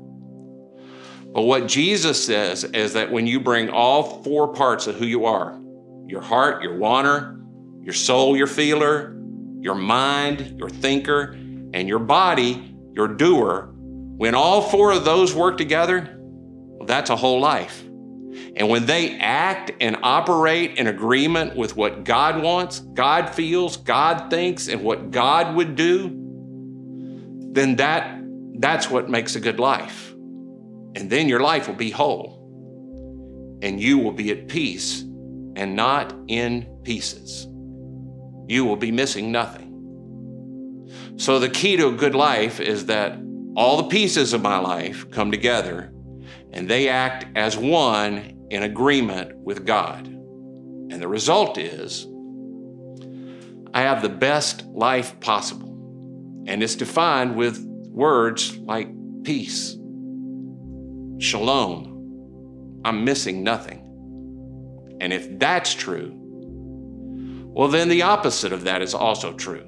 But 1.32 1.42
what 1.42 1.66
Jesus 1.66 2.22
says 2.24 2.64
is 2.64 2.92
that 2.92 3.10
when 3.10 3.26
you 3.26 3.40
bring 3.40 3.70
all 3.70 4.22
four 4.22 4.52
parts 4.52 4.86
of 4.86 4.96
who 4.96 5.06
you 5.06 5.24
are 5.24 5.58
your 6.06 6.22
heart, 6.22 6.62
your 6.62 6.78
wanter, 6.78 7.37
your 7.88 7.94
soul, 7.94 8.36
your 8.36 8.46
feeler, 8.46 9.16
your 9.62 9.74
mind, 9.74 10.58
your 10.58 10.68
thinker, 10.68 11.32
and 11.72 11.88
your 11.88 11.98
body, 11.98 12.76
your 12.92 13.08
doer, 13.08 13.70
when 13.72 14.34
all 14.34 14.60
four 14.60 14.92
of 14.92 15.06
those 15.06 15.34
work 15.34 15.56
together, 15.56 16.18
well, 16.20 16.86
that's 16.86 17.08
a 17.08 17.16
whole 17.16 17.40
life. 17.40 17.82
And 18.56 18.68
when 18.68 18.84
they 18.84 19.16
act 19.16 19.72
and 19.80 19.96
operate 20.02 20.76
in 20.76 20.86
agreement 20.86 21.56
with 21.56 21.76
what 21.76 22.04
God 22.04 22.42
wants, 22.42 22.80
God 22.80 23.34
feels, 23.34 23.78
God 23.78 24.28
thinks, 24.28 24.68
and 24.68 24.82
what 24.82 25.10
God 25.10 25.56
would 25.56 25.74
do, 25.74 26.10
then 27.52 27.76
that, 27.76 28.20
that's 28.58 28.90
what 28.90 29.08
makes 29.08 29.34
a 29.34 29.40
good 29.40 29.58
life. 29.58 30.12
And 30.94 31.08
then 31.08 31.26
your 31.26 31.40
life 31.40 31.66
will 31.66 31.74
be 31.74 31.88
whole. 31.88 32.36
And 33.62 33.80
you 33.80 33.96
will 33.96 34.12
be 34.12 34.30
at 34.30 34.46
peace 34.46 35.00
and 35.56 35.74
not 35.74 36.14
in 36.28 36.80
pieces 36.84 37.48
you 38.48 38.64
will 38.64 38.76
be 38.76 38.90
missing 38.90 39.30
nothing. 39.30 39.66
So, 41.16 41.38
the 41.38 41.48
key 41.48 41.76
to 41.76 41.88
a 41.88 41.92
good 41.92 42.14
life 42.14 42.60
is 42.60 42.86
that 42.86 43.18
all 43.56 43.76
the 43.76 43.88
pieces 43.88 44.32
of 44.32 44.42
my 44.42 44.58
life 44.58 45.10
come 45.10 45.30
together 45.30 45.92
and 46.52 46.68
they 46.68 46.88
act 46.88 47.26
as 47.36 47.56
one 47.56 48.46
in 48.50 48.62
agreement 48.62 49.36
with 49.36 49.66
God. 49.66 50.06
And 50.06 51.02
the 51.02 51.08
result 51.08 51.58
is 51.58 52.06
I 53.74 53.82
have 53.82 54.00
the 54.00 54.08
best 54.08 54.64
life 54.66 55.18
possible. 55.20 55.68
And 56.46 56.62
it's 56.62 56.76
defined 56.76 57.36
with 57.36 57.62
words 57.90 58.56
like 58.58 58.88
peace, 59.24 59.76
shalom. 61.18 62.80
I'm 62.84 63.04
missing 63.04 63.42
nothing. 63.42 63.84
And 65.00 65.12
if 65.12 65.38
that's 65.38 65.74
true, 65.74 66.17
well, 67.58 67.66
then 67.66 67.88
the 67.88 68.02
opposite 68.02 68.52
of 68.52 68.62
that 68.64 68.82
is 68.82 68.94
also 68.94 69.32
true. 69.32 69.64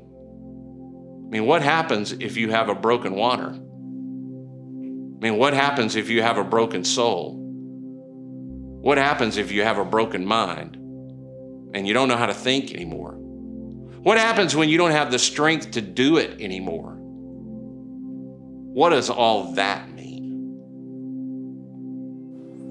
I 1.27 1.29
mean, 1.29 1.45
what 1.45 1.61
happens 1.61 2.13
if 2.13 2.37
you 2.37 2.53
have 2.53 2.69
a 2.69 2.75
broken 2.77 3.17
wanter? 3.17 3.49
I 3.49 3.59
mean, 5.25 5.37
what 5.39 5.55
happens 5.55 5.97
if 5.97 6.09
you 6.09 6.23
have 6.23 6.39
a 6.39 6.45
broken 6.45 6.85
soul? 6.85 7.35
What 8.81 8.97
happens 8.97 9.39
if 9.39 9.51
you 9.51 9.65
have 9.65 9.79
a 9.79 9.85
broken 9.85 10.25
mind 10.25 10.77
and 11.75 11.85
you 11.85 11.93
don't 11.93 12.07
know 12.07 12.17
how 12.17 12.27
to 12.27 12.33
think 12.33 12.73
anymore? 12.73 13.15
What 13.15 14.19
happens 14.19 14.55
when 14.55 14.69
you 14.69 14.79
don't 14.79 14.93
have 14.93 15.11
the 15.11 15.19
strength 15.19 15.73
to 15.73 15.81
do 15.81 16.19
it 16.19 16.41
anymore? 16.41 16.97
What 18.73 18.91
does 18.91 19.11
all 19.11 19.55
that 19.55 19.91
mean? 19.91 20.00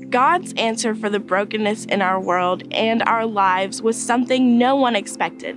God's 0.09 0.53
answer 0.57 0.95
for 0.95 1.09
the 1.09 1.19
brokenness 1.19 1.85
in 1.85 2.01
our 2.01 2.19
world 2.19 2.63
and 2.71 3.03
our 3.03 3.25
lives 3.25 3.81
was 3.81 4.01
something 4.01 4.57
no 4.57 4.75
one 4.75 4.95
expected. 4.95 5.55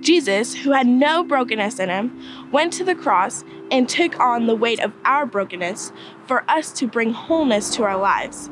Jesus, 0.00 0.54
who 0.54 0.70
had 0.70 0.86
no 0.86 1.24
brokenness 1.24 1.80
in 1.80 1.88
him, 1.88 2.22
went 2.52 2.72
to 2.74 2.84
the 2.84 2.94
cross 2.94 3.42
and 3.70 3.88
took 3.88 4.18
on 4.20 4.46
the 4.46 4.54
weight 4.54 4.78
of 4.80 4.92
our 5.04 5.26
brokenness 5.26 5.92
for 6.26 6.48
us 6.48 6.72
to 6.74 6.86
bring 6.86 7.12
wholeness 7.12 7.74
to 7.74 7.82
our 7.82 7.96
lives. 7.96 8.48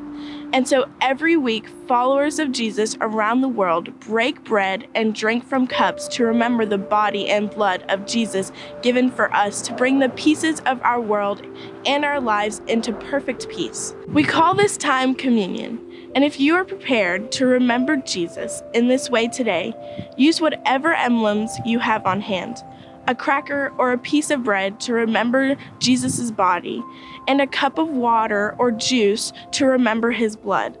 And 0.53 0.67
so 0.67 0.89
every 1.01 1.35
week, 1.35 1.67
followers 1.87 2.39
of 2.39 2.51
Jesus 2.51 2.97
around 3.01 3.41
the 3.41 3.49
world 3.49 3.99
break 3.99 4.43
bread 4.45 4.87
and 4.95 5.13
drink 5.13 5.45
from 5.45 5.67
cups 5.67 6.07
to 6.09 6.25
remember 6.25 6.65
the 6.65 6.77
body 6.77 7.29
and 7.29 7.49
blood 7.49 7.83
of 7.89 8.05
Jesus 8.05 8.51
given 8.81 9.11
for 9.11 9.33
us 9.35 9.61
to 9.63 9.73
bring 9.73 9.99
the 9.99 10.09
pieces 10.09 10.61
of 10.61 10.81
our 10.83 11.01
world 11.01 11.45
and 11.85 12.05
our 12.05 12.21
lives 12.21 12.61
into 12.67 12.93
perfect 12.93 13.49
peace. 13.49 13.93
We 14.07 14.23
call 14.23 14.55
this 14.55 14.77
time 14.77 15.15
communion. 15.15 15.83
And 16.15 16.23
if 16.23 16.39
you 16.39 16.55
are 16.55 16.63
prepared 16.63 17.31
to 17.33 17.45
remember 17.45 17.97
Jesus 17.97 18.63
in 18.73 18.87
this 18.87 19.09
way 19.09 19.27
today, 19.27 19.73
use 20.17 20.39
whatever 20.39 20.93
emblems 20.93 21.51
you 21.65 21.79
have 21.79 22.05
on 22.05 22.21
hand 22.21 22.63
a 23.07 23.15
cracker 23.15 23.73
or 23.77 23.93
a 23.93 23.97
piece 23.97 24.29
of 24.29 24.43
bread 24.43 24.79
to 24.81 24.93
remember 24.93 25.55
Jesus' 25.79 26.29
body, 26.29 26.83
and 27.27 27.41
a 27.41 27.47
cup 27.47 27.77
of 27.77 27.89
water 27.89 28.55
or 28.57 28.71
juice 28.71 29.33
to 29.51 29.65
remember 29.65 30.11
his 30.11 30.35
blood. 30.35 30.77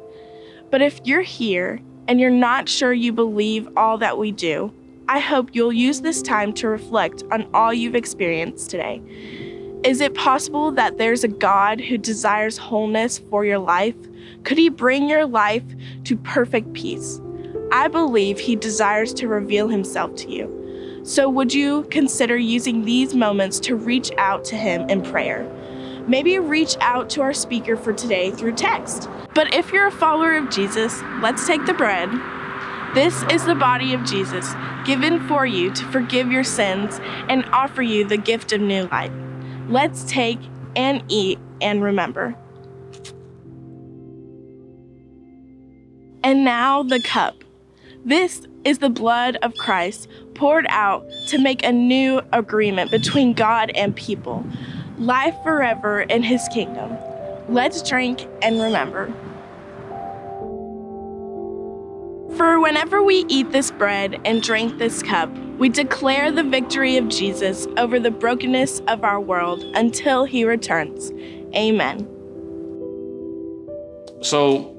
But 0.69 0.81
if 0.81 0.99
you're 1.03 1.21
here 1.21 1.79
and 2.07 2.19
you're 2.19 2.29
not 2.29 2.69
sure 2.69 2.93
you 2.93 3.11
believe 3.13 3.67
all 3.77 3.97
that 3.97 4.17
we 4.17 4.31
do, 4.31 4.73
I 5.09 5.19
hope 5.19 5.49
you'll 5.53 5.73
use 5.73 6.01
this 6.01 6.21
time 6.21 6.53
to 6.53 6.67
reflect 6.67 7.23
on 7.31 7.47
all 7.53 7.73
you've 7.73 7.95
experienced 7.95 8.69
today. 8.69 9.01
Is 9.83 10.01
it 10.01 10.15
possible 10.15 10.71
that 10.71 10.97
there's 10.97 11.23
a 11.23 11.29
God 11.29 11.79
who 11.79 11.97
desires 11.97 12.57
wholeness 12.57 13.17
for 13.17 13.45
your 13.45 13.59
life? 13.59 13.95
Could 14.43 14.57
he 14.57 14.69
bring 14.69 15.09
your 15.09 15.25
life 15.25 15.63
to 16.05 16.17
perfect 16.17 16.73
peace? 16.73 17.21
I 17.71 17.87
believe 17.87 18.39
he 18.39 18.55
desires 18.55 19.13
to 19.15 19.27
reveal 19.27 19.67
himself 19.67 20.15
to 20.15 20.31
you. 20.31 20.57
So, 21.07 21.29
would 21.29 21.53
you 21.53 21.83
consider 21.83 22.35
using 22.35 22.83
these 22.83 23.15
moments 23.15 23.61
to 23.61 23.77
reach 23.77 24.11
out 24.17 24.43
to 24.43 24.57
Him 24.57 24.89
in 24.89 25.01
prayer? 25.01 25.49
Maybe 26.07 26.39
reach 26.39 26.77
out 26.79 27.09
to 27.11 27.21
our 27.21 27.33
speaker 27.33 27.75
for 27.75 27.91
today 27.93 28.31
through 28.31 28.55
text. 28.55 29.09
But 29.35 29.53
if 29.53 29.71
you're 29.73 29.87
a 29.87 29.91
follower 29.91 30.35
of 30.35 30.49
Jesus, 30.49 31.01
let's 31.21 31.45
take 31.45 31.65
the 31.65 31.73
bread. 31.73 32.09
This 32.95 33.23
is 33.29 33.45
the 33.45 33.55
body 33.55 33.93
of 33.93 34.05
Jesus, 34.05 34.53
given 34.85 35.19
for 35.27 35.45
you 35.45 35.71
to 35.71 35.85
forgive 35.85 36.31
your 36.31 36.45
sins 36.45 36.99
and 37.29 37.45
offer 37.51 37.81
you 37.81 38.07
the 38.07 38.17
gift 38.17 38.53
of 38.53 38.61
new 38.61 38.83
life. 38.85 39.11
Let's 39.67 40.05
take 40.05 40.39
and 40.75 41.03
eat 41.09 41.37
and 41.61 41.83
remember. 41.83 42.35
And 46.23 46.43
now 46.45 46.83
the 46.83 47.01
cup. 47.01 47.43
This 48.05 48.47
is 48.63 48.79
the 48.79 48.89
blood 48.89 49.37
of 49.41 49.53
Christ 49.55 50.07
poured 50.33 50.65
out 50.69 51.05
to 51.27 51.37
make 51.37 51.63
a 51.63 51.71
new 51.71 52.21
agreement 52.31 52.91
between 52.91 53.33
God 53.33 53.71
and 53.75 53.95
people, 53.95 54.45
life 54.97 55.35
forever 55.43 56.01
in 56.01 56.23
his 56.23 56.47
kingdom. 56.53 56.97
Let's 57.49 57.87
drink 57.87 58.27
and 58.41 58.61
remember. 58.61 59.13
For 62.35 62.59
whenever 62.59 63.01
we 63.01 63.25
eat 63.29 63.51
this 63.51 63.71
bread 63.71 64.19
and 64.25 64.43
drink 64.43 64.77
this 64.77 65.01
cup, 65.01 65.29
we 65.57 65.69
declare 65.69 66.31
the 66.31 66.43
victory 66.43 66.97
of 66.97 67.07
Jesus 67.07 67.65
over 67.77 67.99
the 67.99 68.11
brokenness 68.11 68.81
of 68.87 69.03
our 69.03 69.19
world 69.19 69.63
until 69.75 70.25
he 70.25 70.43
returns. 70.43 71.11
Amen. 71.55 72.07
So, 74.21 74.75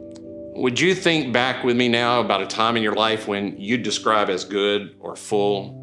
would 0.55 0.79
you 0.79 0.95
think 0.95 1.33
back 1.33 1.65
with 1.65 1.77
me 1.77 1.89
now 1.89 2.21
about 2.21 2.43
a 2.43 2.47
time 2.47 2.77
in 2.77 2.83
your 2.83 2.95
life 2.95 3.27
when 3.27 3.57
you'd 3.59 3.83
describe 3.83 4.29
as 4.29 4.45
good 4.45 4.95
or 5.01 5.17
full? 5.17 5.78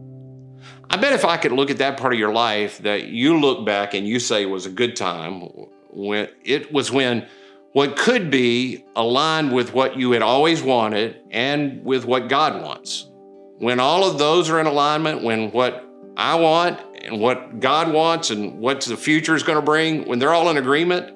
I 0.90 0.98
bet 0.98 1.14
if 1.14 1.26
I 1.26 1.38
could 1.38 1.52
look 1.52 1.70
at 1.70 1.78
that 1.80 1.98
part 1.98 2.14
of 2.14 2.20
your 2.20 2.34
life 2.34 2.80
that 2.80 3.08
you 3.08 3.40
look 3.40 3.66
back 3.66 3.94
and 3.94 4.08
you 4.08 4.20
say 4.20 4.46
was 4.46 4.66
a 4.66 4.70
good 4.70 4.96
time, 4.96 5.50
when 5.90 6.30
it 6.44 6.72
was 6.72 6.92
when 6.92 7.28
what 7.72 7.98
could 7.98 8.32
be 8.32 8.86
aligned 8.96 9.52
with 9.52 9.74
what 9.74 9.98
you 9.98 10.12
had 10.12 10.22
always 10.22 10.62
wanted 10.62 11.18
and 11.32 11.84
with 11.84 12.06
what 12.06 12.30
God 12.30 12.62
wants. 12.62 13.10
When 13.58 13.80
all 13.80 14.10
of 14.10 14.18
those 14.18 14.50
are 14.50 14.60
in 14.60 14.68
alignment, 14.68 15.24
when 15.24 15.52
what 15.52 15.86
I 16.16 16.36
want 16.36 16.80
and 17.04 17.20
what 17.20 17.60
God 17.60 17.92
wants 17.92 18.30
and 18.30 18.60
what 18.60 18.82
the 18.82 18.96
future 18.96 19.36
is 19.36 19.44
going 19.44 19.58
to 19.58 19.62
bring, 19.62 20.08
when 20.08 20.20
they're 20.20 20.34
all 20.34 20.50
in 20.50 20.58
agreement, 20.58 21.14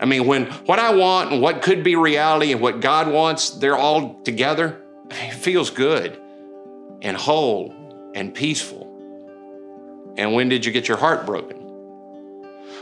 I 0.00 0.04
mean, 0.04 0.26
when 0.26 0.46
what 0.66 0.78
I 0.78 0.94
want 0.94 1.32
and 1.32 1.42
what 1.42 1.62
could 1.62 1.82
be 1.82 1.96
reality 1.96 2.52
and 2.52 2.60
what 2.60 2.80
God 2.80 3.10
wants, 3.10 3.50
they're 3.50 3.76
all 3.76 4.20
together, 4.22 4.82
it 5.10 5.34
feels 5.34 5.70
good 5.70 6.20
and 7.02 7.16
whole 7.16 8.12
and 8.14 8.34
peaceful. 8.34 8.87
And 10.18 10.34
when 10.34 10.48
did 10.48 10.66
you 10.66 10.72
get 10.72 10.88
your 10.88 10.96
heart 10.96 11.24
broken? 11.24 11.56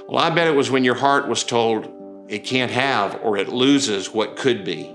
Well, 0.09 0.19
I 0.19 0.31
bet 0.31 0.49
it 0.49 0.57
was 0.57 0.71
when 0.71 0.85
your 0.85 0.95
heart 0.95 1.29
was 1.29 1.45
told 1.45 1.93
it 2.29 2.41
can't 2.41 2.73
have 2.73 3.21
or 3.23 3.37
it 3.37 3.49
loses 3.49 4.13
what 4.13 4.37
could 4.37 4.65
be 4.65 4.95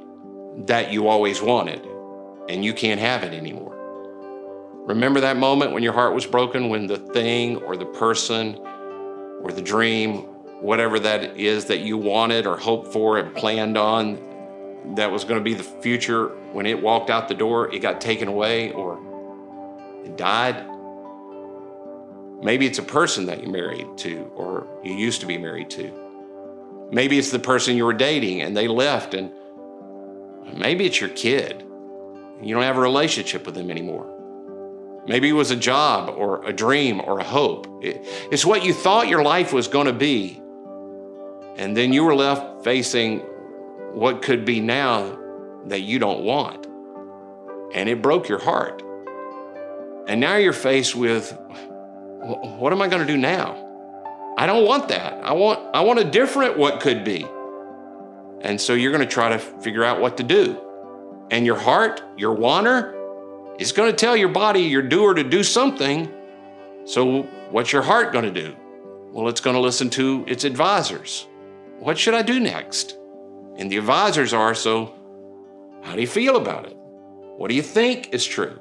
that 0.66 0.92
you 0.92 1.08
always 1.08 1.42
wanted, 1.42 1.88
and 2.50 2.66
you 2.66 2.74
can't 2.74 3.00
have 3.00 3.24
it 3.24 3.34
anymore. 3.34 3.78
Remember 4.88 5.22
that 5.22 5.38
moment 5.38 5.72
when 5.72 5.84
your 5.84 5.94
heart 5.94 6.14
was 6.16 6.26
broken, 6.26 6.70
when 6.70 6.88
the 6.88 6.98
thing 6.98 7.58
or 7.58 7.78
the 7.78 7.86
person 7.86 8.56
or 9.44 9.52
the 9.52 9.62
dream, 9.62 10.24
whatever 10.62 11.00
that 11.00 11.38
is 11.38 11.66
that 11.66 11.82
you 11.82 11.98
wanted 11.98 12.48
or 12.48 12.58
hoped 12.58 12.92
for 12.92 13.18
and 13.20 13.34
planned 13.36 13.78
on, 13.78 14.20
that 14.96 15.12
was 15.12 15.24
going 15.24 15.40
to 15.40 15.44
be 15.44 15.54
the 15.54 15.64
future, 15.64 16.30
when 16.54 16.66
it 16.66 16.82
walked 16.82 17.12
out 17.12 17.28
the 17.28 17.36
door, 17.36 17.72
it 17.74 17.80
got 17.80 18.02
taken 18.02 18.28
away 18.28 18.72
or 18.72 19.00
it 20.04 20.18
died? 20.18 20.71
Maybe 22.42 22.66
it's 22.66 22.80
a 22.80 22.84
person 22.84 23.28
that 23.28 23.42
you're 23.42 23.52
married 23.52 23.98
to 24.00 24.32
or 24.36 24.68
you 24.84 24.94
used 24.94 25.22
to 25.22 25.28
be 25.28 25.38
married 25.38 25.70
to. 25.72 26.90
Maybe 26.92 27.18
it's 27.18 27.32
the 27.32 27.40
person 27.40 27.78
you 27.78 27.86
were 27.86 27.94
dating 27.94 28.42
and 28.42 28.58
they 28.58 28.68
left, 28.68 29.14
and 29.14 29.32
maybe 30.58 30.86
it's 30.86 31.00
your 31.00 31.12
kid. 31.12 31.64
You 32.42 32.56
don't 32.56 32.64
have 32.64 32.78
a 32.78 32.82
relationship 32.82 33.46
with 33.46 33.56
them 33.56 33.70
anymore. 33.70 34.08
Maybe 35.08 35.30
it 35.30 35.34
was 35.34 35.52
a 35.52 35.56
job 35.56 36.14
or 36.16 36.46
a 36.46 36.52
dream 36.52 37.00
or 37.00 37.20
a 37.20 37.24
hope. 37.24 37.68
It's 37.82 38.46
what 38.46 38.66
you 38.66 38.74
thought 38.74 39.08
your 39.08 39.24
life 39.24 39.54
was 39.54 39.68
going 39.68 39.88
to 39.88 39.94
be. 39.94 40.42
And 41.56 41.78
then 41.78 41.94
you 41.94 42.04
were 42.04 42.16
left 42.16 42.64
facing 42.64 43.20
what 43.94 44.22
could 44.22 44.46
be 44.46 44.60
now 44.60 45.18
that 45.68 45.82
you 45.82 46.00
don't 46.00 46.24
want. 46.24 46.68
And 47.74 47.88
it 47.88 48.02
broke 48.02 48.28
your 48.28 48.40
heart. 48.40 48.84
And 50.08 50.20
now 50.20 50.36
you're 50.36 50.54
faced 50.54 50.96
with 50.96 51.38
what 52.22 52.72
am 52.72 52.82
I 52.82 52.88
going 52.88 53.06
to 53.06 53.12
do 53.12 53.18
now? 53.18 53.68
I 54.38 54.46
don't 54.46 54.66
want 54.66 54.90
that. 54.90 55.24
I 55.24 55.34
want 55.34 55.60
I 55.76 55.82
want 55.82 56.00
a 56.00 56.04
different 56.04 56.58
what 56.58 56.80
could 56.80 57.04
be. 57.04 57.26
And 58.42 58.60
so 58.60 58.74
you're 58.74 58.92
going 58.92 59.08
to 59.08 59.12
try 59.12 59.30
to 59.30 59.40
figure 59.40 59.84
out 59.84 60.02
what 60.02 60.18
to 60.18 60.24
do. 60.24 60.60
And 61.30 61.46
your 61.46 61.58
heart, 61.58 62.02
your 62.18 62.34
wanter, 62.34 62.96
is 63.60 63.72
going 63.72 63.92
to 63.92 63.96
tell 63.96 64.18
your 64.18 64.30
body, 64.30 64.62
your 64.62 64.82
doer, 64.82 65.14
to 65.14 65.24
do 65.24 65.44
something. 65.44 66.12
So 66.86 67.24
what's 67.52 67.72
your 67.72 67.84
heart 67.84 68.12
going 68.12 68.26
to 68.26 68.32
do? 68.32 68.56
Well, 69.12 69.28
it's 69.28 69.42
going 69.42 69.56
to 69.56 69.60
listen 69.60 69.90
to 69.92 70.26
its 70.28 70.44
advisors. 70.44 71.28
What 71.80 71.98
should 71.98 72.14
I 72.14 72.22
do 72.22 72.40
next? 72.40 72.98
And 73.58 73.72
the 73.72 73.78
advisors 73.78 74.34
are 74.34 74.56
so, 74.56 74.94
how 75.84 75.96
do 75.96 76.02
you 76.02 76.08
feel 76.08 76.36
about 76.38 76.66
it? 76.66 76.76
What 76.76 77.50
do 77.50 77.56
you 77.56 77.62
think 77.62 78.14
is 78.14 78.26
true? 78.26 78.60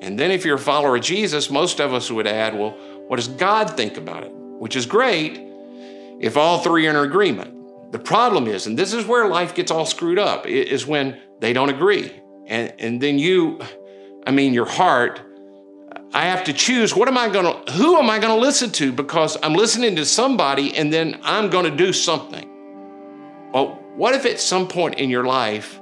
And 0.00 0.18
then 0.18 0.30
if 0.30 0.44
you're 0.44 0.56
a 0.56 0.58
follower 0.58 0.96
of 0.96 1.02
Jesus, 1.02 1.50
most 1.50 1.80
of 1.80 1.94
us 1.94 2.10
would 2.10 2.26
add, 2.26 2.54
well, 2.54 2.76
what 3.08 3.16
does 3.16 3.28
God 3.28 3.76
think 3.76 3.96
about 3.96 4.24
it? 4.24 4.32
which 4.58 4.76
is 4.76 4.86
great 4.86 5.40
if 6.20 6.36
all 6.36 6.60
three 6.60 6.86
are 6.86 6.90
in 6.90 6.96
agreement. 6.96 7.92
The 7.92 7.98
problem 7.98 8.46
is, 8.46 8.66
and 8.66 8.78
this 8.78 8.92
is 8.92 9.04
where 9.04 9.28
life 9.28 9.54
gets 9.54 9.70
all 9.70 9.84
screwed 9.84 10.18
up, 10.18 10.46
is 10.46 10.86
when 10.86 11.20
they 11.40 11.52
don't 11.52 11.68
agree. 11.68 12.12
And, 12.46 12.72
and 12.78 13.00
then 13.00 13.18
you, 13.18 13.60
I 14.26 14.30
mean, 14.30 14.54
your 14.54 14.66
heart, 14.66 15.20
I 16.12 16.26
have 16.26 16.44
to 16.44 16.52
choose 16.52 16.94
what 16.96 17.08
am 17.08 17.18
I 17.18 17.28
going 17.28 17.44
to, 17.44 17.72
who 17.72 17.98
am 17.98 18.08
I 18.08 18.18
going 18.18 18.34
to 18.34 18.40
listen 18.40 18.70
to? 18.72 18.92
Because 18.92 19.36
I'm 19.42 19.54
listening 19.54 19.96
to 19.96 20.04
somebody 20.04 20.74
and 20.76 20.92
then 20.92 21.20
I'm 21.22 21.50
going 21.50 21.70
to 21.70 21.76
do 21.76 21.92
something. 21.92 22.48
Well, 23.52 23.82
what 23.96 24.14
if 24.14 24.24
at 24.24 24.40
some 24.40 24.66
point 24.66 24.98
in 24.98 25.10
your 25.10 25.24
life, 25.24 25.80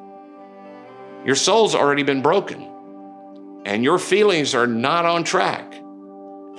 your 1.24 1.36
soul's 1.36 1.74
already 1.74 2.02
been 2.02 2.20
broken 2.20 2.68
and 3.64 3.84
your 3.84 3.98
feelings 3.98 4.54
are 4.54 4.66
not 4.66 5.06
on 5.06 5.24
track? 5.24 5.81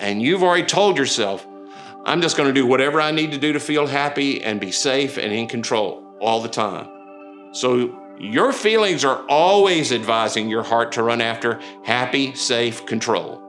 And 0.03 0.21
you've 0.21 0.43
already 0.43 0.65
told 0.65 0.97
yourself, 0.97 1.47
I'm 2.03 2.21
just 2.21 2.35
going 2.35 2.49
to 2.49 2.53
do 2.53 2.67
whatever 2.67 2.99
I 2.99 3.11
need 3.11 3.31
to 3.31 3.37
do 3.37 3.53
to 3.53 3.59
feel 3.59 3.87
happy 3.87 4.43
and 4.43 4.59
be 4.59 4.69
safe 4.69 5.17
and 5.17 5.31
in 5.31 5.47
control 5.47 6.03
all 6.19 6.41
the 6.41 6.49
time. 6.49 6.89
So 7.53 7.97
your 8.19 8.51
feelings 8.51 9.05
are 9.05 9.25
always 9.29 9.93
advising 9.93 10.49
your 10.49 10.61
heart 10.61 10.91
to 10.93 11.03
run 11.03 11.21
after 11.21 11.61
happy, 11.85 12.35
safe 12.35 12.85
control. 12.85 13.41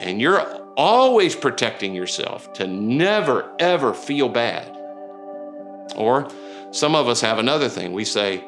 And 0.00 0.20
you're 0.20 0.40
always 0.76 1.36
protecting 1.36 1.94
yourself 1.94 2.52
to 2.54 2.66
never, 2.66 3.48
ever 3.60 3.94
feel 3.94 4.28
bad. 4.28 4.76
Or 5.94 6.28
some 6.72 6.96
of 6.96 7.06
us 7.06 7.20
have 7.20 7.38
another 7.38 7.68
thing. 7.68 7.92
We 7.92 8.04
say, 8.04 8.44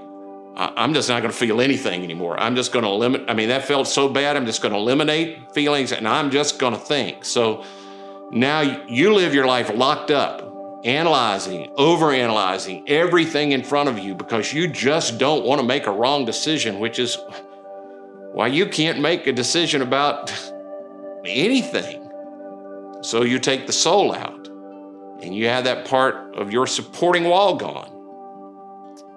I'm 0.59 0.92
just 0.92 1.09
not 1.09 1.23
going 1.23 1.31
to 1.31 1.38
feel 1.38 1.61
anything 1.61 2.03
anymore. 2.03 2.38
I'm 2.38 2.57
just 2.57 2.73
going 2.73 2.85
to 2.85 2.90
limit. 2.90 3.27
I 3.29 3.35
mean, 3.35 3.51
that 3.51 3.66
felt 3.66 3.87
so 3.87 4.09
bad. 4.09 4.37
I'm 4.37 4.44
just 4.44 4.61
going 4.61 4.73
to 4.73 4.79
eliminate 4.79 5.53
feelings 5.53 5.92
and 5.92 6.07
I'm 6.07 6.33
just 6.33 6.59
going 6.59 6.73
to 6.73 6.81
think. 6.81 7.25
So 7.25 7.64
now 8.33 8.62
you 8.88 9.14
live 9.14 9.35
your 9.35 9.47
life 9.47 9.71
locked 9.73 10.11
up, 10.11 10.83
analyzing, 10.85 11.71
overanalyzing 11.77 12.83
everything 12.88 13.53
in 13.53 13.62
front 13.62 13.88
of 13.88 14.01
you 14.01 14.16
because 14.16 14.53
you 14.53 14.66
just 14.66 15.16
don't 15.18 15.44
want 15.44 15.61
to 15.61 15.66
make 15.66 15.87
a 15.87 15.92
wrong 15.92 16.25
decision, 16.25 16.81
which 16.81 16.99
is 16.99 17.16
why 18.33 18.49
you 18.49 18.66
can't 18.66 18.99
make 18.99 19.29
a 19.29 19.33
decision 19.33 19.81
about 19.81 20.33
anything. 21.25 22.11
So 23.03 23.23
you 23.23 23.38
take 23.38 23.68
the 23.68 23.73
soul 23.73 24.12
out 24.12 24.49
and 25.23 25.33
you 25.33 25.47
have 25.47 25.64
that 25.64 25.87
part 25.87 26.35
of 26.35 26.51
your 26.51 26.66
supporting 26.66 27.25
wall 27.25 27.55
gone 27.55 27.98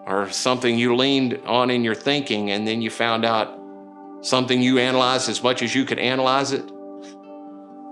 or 0.06 0.30
something 0.30 0.78
you 0.78 0.96
leaned 0.96 1.40
on 1.46 1.70
in 1.70 1.84
your 1.84 1.96
thinking 1.96 2.52
and 2.52 2.68
then 2.68 2.82
you 2.82 2.90
found 2.90 3.26
out 3.26 3.60
something 4.22 4.62
you 4.62 4.78
analyzed 4.80 5.30
as 5.30 5.44
much 5.44 5.62
as 5.62 5.74
you 5.76 5.86
could 5.86 6.00
analyze 6.00 6.52
it, 6.52 6.66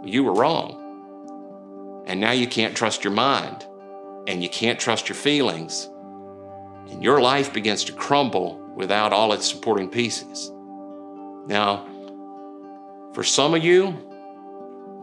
you 0.03 0.23
were 0.23 0.33
wrong. 0.33 2.03
And 2.07 2.19
now 2.19 2.31
you 2.31 2.47
can't 2.47 2.75
trust 2.75 3.03
your 3.03 3.13
mind 3.13 3.65
and 4.27 4.41
you 4.41 4.49
can't 4.49 4.79
trust 4.79 5.09
your 5.09 5.15
feelings. 5.15 5.89
And 6.89 7.03
your 7.03 7.21
life 7.21 7.53
begins 7.53 7.83
to 7.85 7.93
crumble 7.93 8.59
without 8.75 9.13
all 9.13 9.33
its 9.33 9.47
supporting 9.47 9.89
pieces. 9.89 10.51
Now, 11.47 11.85
for 13.13 13.23
some 13.23 13.53
of 13.53 13.63
you, 13.63 13.97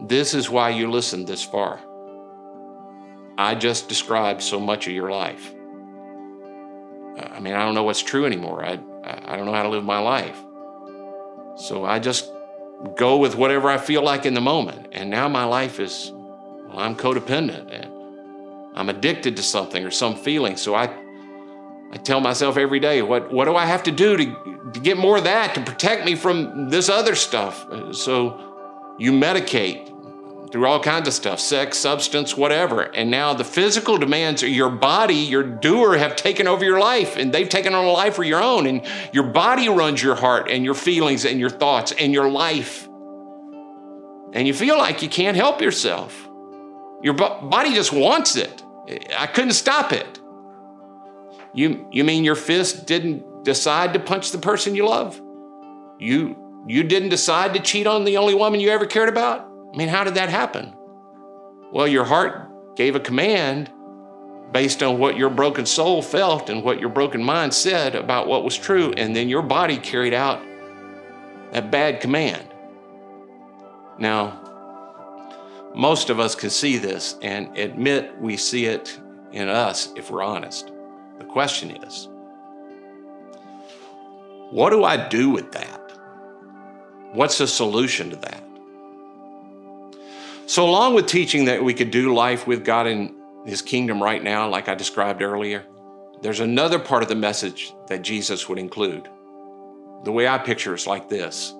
this 0.03 0.33
is 0.33 0.49
why 0.49 0.69
you 0.69 0.89
listened 0.89 1.27
this 1.27 1.43
far. 1.43 1.79
I 3.37 3.55
just 3.55 3.87
described 3.87 4.41
so 4.41 4.59
much 4.59 4.87
of 4.87 4.93
your 4.93 5.11
life. 5.11 5.53
I 7.17 7.39
mean, 7.39 7.53
I 7.53 7.65
don't 7.65 7.73
know 7.73 7.83
what's 7.83 8.01
true 8.01 8.25
anymore. 8.25 8.63
I, 8.63 8.79
I 9.03 9.35
don't 9.35 9.45
know 9.45 9.53
how 9.53 9.63
to 9.63 9.69
live 9.69 9.83
my 9.83 9.99
life. 9.99 10.37
So 11.57 11.85
I 11.85 11.99
just 11.99 12.31
go 12.95 13.17
with 13.17 13.35
whatever 13.35 13.69
I 13.69 13.77
feel 13.77 14.03
like 14.03 14.25
in 14.25 14.33
the 14.33 14.41
moment. 14.41 14.89
And 14.91 15.09
now 15.09 15.27
my 15.27 15.45
life 15.45 15.79
is 15.79 16.11
well, 16.13 16.79
I'm 16.79 16.95
codependent 16.95 17.71
and 17.71 18.77
I'm 18.77 18.89
addicted 18.89 19.35
to 19.37 19.43
something 19.43 19.83
or 19.83 19.91
some 19.91 20.15
feeling. 20.15 20.57
So 20.57 20.75
I, 20.75 20.93
I 21.91 21.97
tell 21.97 22.19
myself 22.19 22.57
every 22.57 22.79
day, 22.79 23.01
what, 23.01 23.31
what 23.31 23.45
do 23.45 23.55
I 23.55 23.65
have 23.65 23.83
to 23.83 23.91
do 23.91 24.17
to, 24.17 24.71
to 24.73 24.79
get 24.79 24.97
more 24.97 25.17
of 25.17 25.23
that 25.23 25.55
to 25.55 25.61
protect 25.61 26.05
me 26.05 26.15
from 26.15 26.69
this 26.69 26.89
other 26.89 27.15
stuff? 27.15 27.65
So 27.93 28.95
you 28.99 29.11
medicate 29.11 29.89
through 30.51 30.65
all 30.65 30.79
kinds 30.79 31.07
of 31.07 31.13
stuff 31.13 31.39
sex, 31.39 31.77
substance, 31.77 32.37
whatever. 32.37 32.83
And 32.83 33.11
now 33.11 33.33
the 33.33 33.43
physical 33.43 33.97
demands 33.97 34.43
of 34.43 34.49
your 34.49 34.69
body, 34.69 35.15
your 35.15 35.43
doer, 35.43 35.97
have 35.97 36.15
taken 36.15 36.47
over 36.47 36.63
your 36.63 36.79
life 36.79 37.17
and 37.17 37.33
they've 37.33 37.49
taken 37.49 37.73
on 37.73 37.85
a 37.85 37.91
life 37.91 38.17
of 38.17 38.25
your 38.25 38.41
own. 38.41 38.67
And 38.67 38.85
your 39.11 39.23
body 39.25 39.69
runs 39.69 40.01
your 40.01 40.15
heart 40.15 40.49
and 40.49 40.63
your 40.63 40.73
feelings 40.73 41.25
and 41.25 41.39
your 41.39 41.49
thoughts 41.49 41.91
and 41.91 42.13
your 42.13 42.29
life. 42.29 42.87
And 44.33 44.47
you 44.47 44.53
feel 44.53 44.77
like 44.77 45.01
you 45.01 45.09
can't 45.09 45.37
help 45.37 45.61
yourself. 45.61 46.27
Your 47.01 47.13
body 47.13 47.73
just 47.73 47.93
wants 47.93 48.35
it. 48.35 48.63
I 49.17 49.27
couldn't 49.27 49.53
stop 49.53 49.91
it. 49.91 50.19
You, 51.53 51.87
you 51.91 52.03
mean 52.03 52.23
your 52.23 52.35
fist 52.35 52.85
didn't 52.85 53.43
decide 53.43 53.93
to 53.93 53.99
punch 53.99 54.31
the 54.31 54.37
person 54.37 54.75
you 54.75 54.87
love? 54.87 55.19
You, 55.99 56.63
you 56.67 56.83
didn't 56.83 57.09
decide 57.09 57.53
to 57.53 57.59
cheat 57.59 57.87
on 57.87 58.03
the 58.03 58.17
only 58.17 58.35
woman 58.35 58.59
you 58.59 58.69
ever 58.69 58.85
cared 58.85 59.09
about? 59.09 59.46
I 59.77 59.79
mean, 59.79 59.89
how 59.89 60.03
did 60.03 60.15
that 60.15 60.29
happen? 60.29 60.73
Well, 61.71 61.87
your 61.87 62.03
heart 62.03 62.75
gave 62.75 62.95
a 62.95 62.99
command 62.99 63.71
based 64.51 64.81
on 64.81 64.97
what 64.97 65.17
your 65.17 65.29
broken 65.29 65.67
soul 65.67 66.01
felt 66.01 66.49
and 66.49 66.63
what 66.63 66.79
your 66.79 66.89
broken 66.89 67.23
mind 67.23 67.53
said 67.53 67.93
about 67.93 68.25
what 68.25 68.43
was 68.43 68.57
true, 68.57 68.91
and 68.97 69.15
then 69.15 69.29
your 69.29 69.43
body 69.43 69.77
carried 69.77 70.15
out 70.15 70.41
that 71.51 71.69
bad 71.69 72.01
command. 72.01 72.47
Now, 73.99 74.41
most 75.75 76.09
of 76.09 76.19
us 76.19 76.33
can 76.33 76.49
see 76.49 76.79
this 76.79 77.15
and 77.21 77.55
admit 77.55 78.19
we 78.19 78.35
see 78.35 78.65
it 78.65 78.99
in 79.31 79.47
us 79.47 79.93
if 79.95 80.09
we're 80.09 80.23
honest. 80.23 80.71
The 81.19 81.25
question 81.25 81.69
is, 81.83 82.09
what 84.49 84.71
do 84.71 84.83
I 84.83 85.07
do 85.07 85.29
with 85.29 85.51
that? 85.51 85.91
What's 87.11 87.37
the 87.37 87.45
solution 87.45 88.09
to 88.09 88.15
that? 88.15 88.46
So, 90.47 90.63
along 90.63 90.93
with 90.93 91.07
teaching 91.07 91.43
that 91.45 91.61
we 91.61 91.73
could 91.73 91.91
do 91.91 92.15
life 92.15 92.47
with 92.47 92.63
God 92.63 92.87
in 92.87 93.13
His 93.45 93.61
kingdom 93.61 94.01
right 94.01 94.23
now, 94.23 94.47
like 94.47 94.69
I 94.69 94.75
described 94.75 95.21
earlier, 95.21 95.65
there's 96.21 96.39
another 96.39 96.79
part 96.79 97.03
of 97.03 97.09
the 97.09 97.15
message 97.15 97.73
that 97.87 98.01
Jesus 98.01 98.47
would 98.47 98.57
include. 98.57 99.09
The 100.05 100.11
way 100.13 100.25
I 100.25 100.37
picture 100.37 100.73
it's 100.73 100.87
like 100.87 101.09
this 101.09 101.53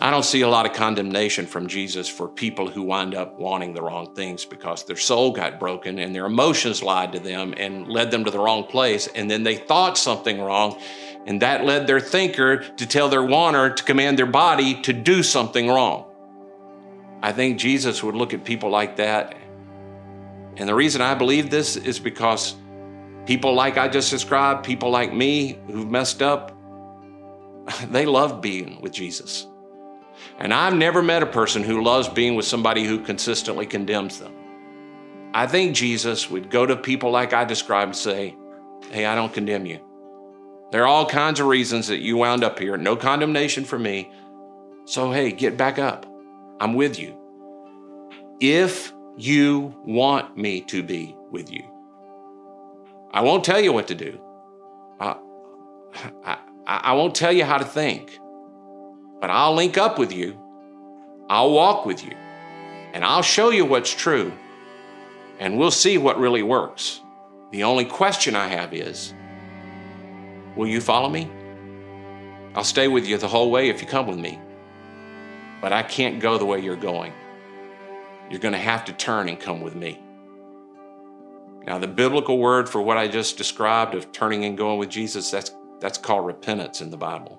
I 0.00 0.10
don't 0.10 0.24
see 0.24 0.40
a 0.40 0.48
lot 0.48 0.66
of 0.66 0.72
condemnation 0.72 1.46
from 1.46 1.68
Jesus 1.68 2.08
for 2.08 2.26
people 2.26 2.68
who 2.68 2.82
wind 2.82 3.14
up 3.14 3.38
wanting 3.38 3.74
the 3.74 3.82
wrong 3.82 4.12
things 4.16 4.44
because 4.44 4.82
their 4.82 4.96
soul 4.96 5.30
got 5.30 5.60
broken 5.60 6.00
and 6.00 6.12
their 6.12 6.26
emotions 6.26 6.82
lied 6.82 7.12
to 7.12 7.20
them 7.20 7.54
and 7.56 7.86
led 7.86 8.10
them 8.10 8.24
to 8.24 8.32
the 8.32 8.40
wrong 8.40 8.64
place. 8.64 9.06
And 9.06 9.30
then 9.30 9.44
they 9.44 9.54
thought 9.54 9.96
something 9.96 10.40
wrong, 10.40 10.80
and 11.26 11.42
that 11.42 11.64
led 11.64 11.86
their 11.86 12.00
thinker 12.00 12.56
to 12.56 12.86
tell 12.88 13.08
their 13.08 13.22
wanter 13.22 13.70
to 13.70 13.84
command 13.84 14.18
their 14.18 14.26
body 14.26 14.82
to 14.82 14.92
do 14.92 15.22
something 15.22 15.68
wrong. 15.68 16.09
I 17.22 17.32
think 17.32 17.58
Jesus 17.58 18.02
would 18.02 18.14
look 18.14 18.32
at 18.32 18.44
people 18.44 18.70
like 18.70 18.96
that. 18.96 19.36
And 20.56 20.68
the 20.68 20.74
reason 20.74 21.00
I 21.00 21.14
believe 21.14 21.50
this 21.50 21.76
is 21.76 21.98
because 21.98 22.54
people 23.26 23.54
like 23.54 23.76
I 23.76 23.88
just 23.88 24.10
described, 24.10 24.64
people 24.64 24.90
like 24.90 25.12
me 25.12 25.58
who've 25.66 25.90
messed 25.90 26.22
up, 26.22 26.56
they 27.90 28.06
love 28.06 28.40
being 28.40 28.80
with 28.80 28.92
Jesus. 28.92 29.46
And 30.38 30.52
I've 30.52 30.74
never 30.74 31.02
met 31.02 31.22
a 31.22 31.26
person 31.26 31.62
who 31.62 31.82
loves 31.82 32.08
being 32.08 32.34
with 32.34 32.46
somebody 32.46 32.84
who 32.84 33.04
consistently 33.04 33.66
condemns 33.66 34.18
them. 34.18 34.34
I 35.32 35.46
think 35.46 35.76
Jesus 35.76 36.28
would 36.30 36.50
go 36.50 36.66
to 36.66 36.76
people 36.76 37.10
like 37.10 37.32
I 37.32 37.44
described 37.44 37.90
and 37.90 37.96
say, 37.96 38.36
Hey, 38.90 39.06
I 39.06 39.14
don't 39.14 39.32
condemn 39.32 39.66
you. 39.66 39.80
There 40.72 40.82
are 40.82 40.86
all 40.86 41.06
kinds 41.06 41.40
of 41.40 41.46
reasons 41.46 41.88
that 41.88 41.98
you 41.98 42.16
wound 42.16 42.42
up 42.42 42.58
here. 42.58 42.76
No 42.76 42.96
condemnation 42.96 43.64
for 43.64 43.78
me. 43.78 44.10
So, 44.86 45.12
hey, 45.12 45.30
get 45.30 45.56
back 45.56 45.78
up. 45.78 46.09
I'm 46.60 46.74
with 46.74 46.98
you. 46.98 47.16
If 48.38 48.92
you 49.16 49.74
want 49.86 50.36
me 50.36 50.60
to 50.62 50.82
be 50.82 51.16
with 51.30 51.50
you, 51.50 51.64
I 53.12 53.22
won't 53.22 53.44
tell 53.44 53.60
you 53.60 53.72
what 53.72 53.88
to 53.88 53.94
do. 53.94 54.20
I, 55.00 55.16
I, 56.22 56.36
I 56.66 56.92
won't 56.92 57.14
tell 57.14 57.32
you 57.32 57.46
how 57.46 57.56
to 57.56 57.64
think, 57.64 58.18
but 59.20 59.30
I'll 59.30 59.54
link 59.54 59.78
up 59.78 59.98
with 59.98 60.12
you. 60.12 60.38
I'll 61.30 61.52
walk 61.52 61.86
with 61.86 62.04
you, 62.04 62.14
and 62.92 63.04
I'll 63.04 63.22
show 63.22 63.48
you 63.50 63.64
what's 63.64 63.94
true, 63.94 64.30
and 65.38 65.56
we'll 65.56 65.70
see 65.70 65.96
what 65.96 66.18
really 66.18 66.42
works. 66.42 67.00
The 67.52 67.64
only 67.64 67.86
question 67.86 68.36
I 68.36 68.48
have 68.48 68.74
is 68.74 69.14
Will 70.56 70.66
you 70.66 70.80
follow 70.80 71.08
me? 71.08 71.30
I'll 72.54 72.64
stay 72.64 72.88
with 72.88 73.06
you 73.06 73.16
the 73.16 73.28
whole 73.28 73.50
way 73.50 73.70
if 73.70 73.80
you 73.80 73.88
come 73.88 74.06
with 74.06 74.18
me 74.18 74.38
but 75.60 75.72
I 75.72 75.82
can't 75.82 76.20
go 76.20 76.38
the 76.38 76.46
way 76.46 76.60
you're 76.60 76.76
going. 76.76 77.12
You're 78.30 78.40
going 78.40 78.52
to 78.52 78.58
have 78.58 78.84
to 78.86 78.92
turn 78.92 79.28
and 79.28 79.38
come 79.38 79.60
with 79.60 79.74
me. 79.74 80.00
Now, 81.66 81.78
the 81.78 81.88
biblical 81.88 82.38
word 82.38 82.68
for 82.68 82.80
what 82.80 82.96
I 82.96 83.08
just 83.08 83.36
described 83.36 83.94
of 83.94 84.12
turning 84.12 84.44
and 84.44 84.56
going 84.56 84.78
with 84.78 84.88
Jesus, 84.88 85.30
that's, 85.30 85.54
that's 85.78 85.98
called 85.98 86.26
repentance 86.26 86.80
in 86.80 86.90
the 86.90 86.96
Bible. 86.96 87.38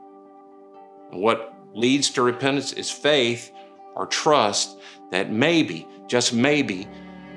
And 1.12 1.22
what 1.22 1.54
leads 1.74 2.10
to 2.12 2.22
repentance 2.22 2.74
is 2.74 2.92
faith 2.92 3.52
or 3.96 4.06
trust 4.06 4.78
that 5.12 5.32
maybe, 5.32 5.88
just 6.08 6.34
maybe, 6.34 6.88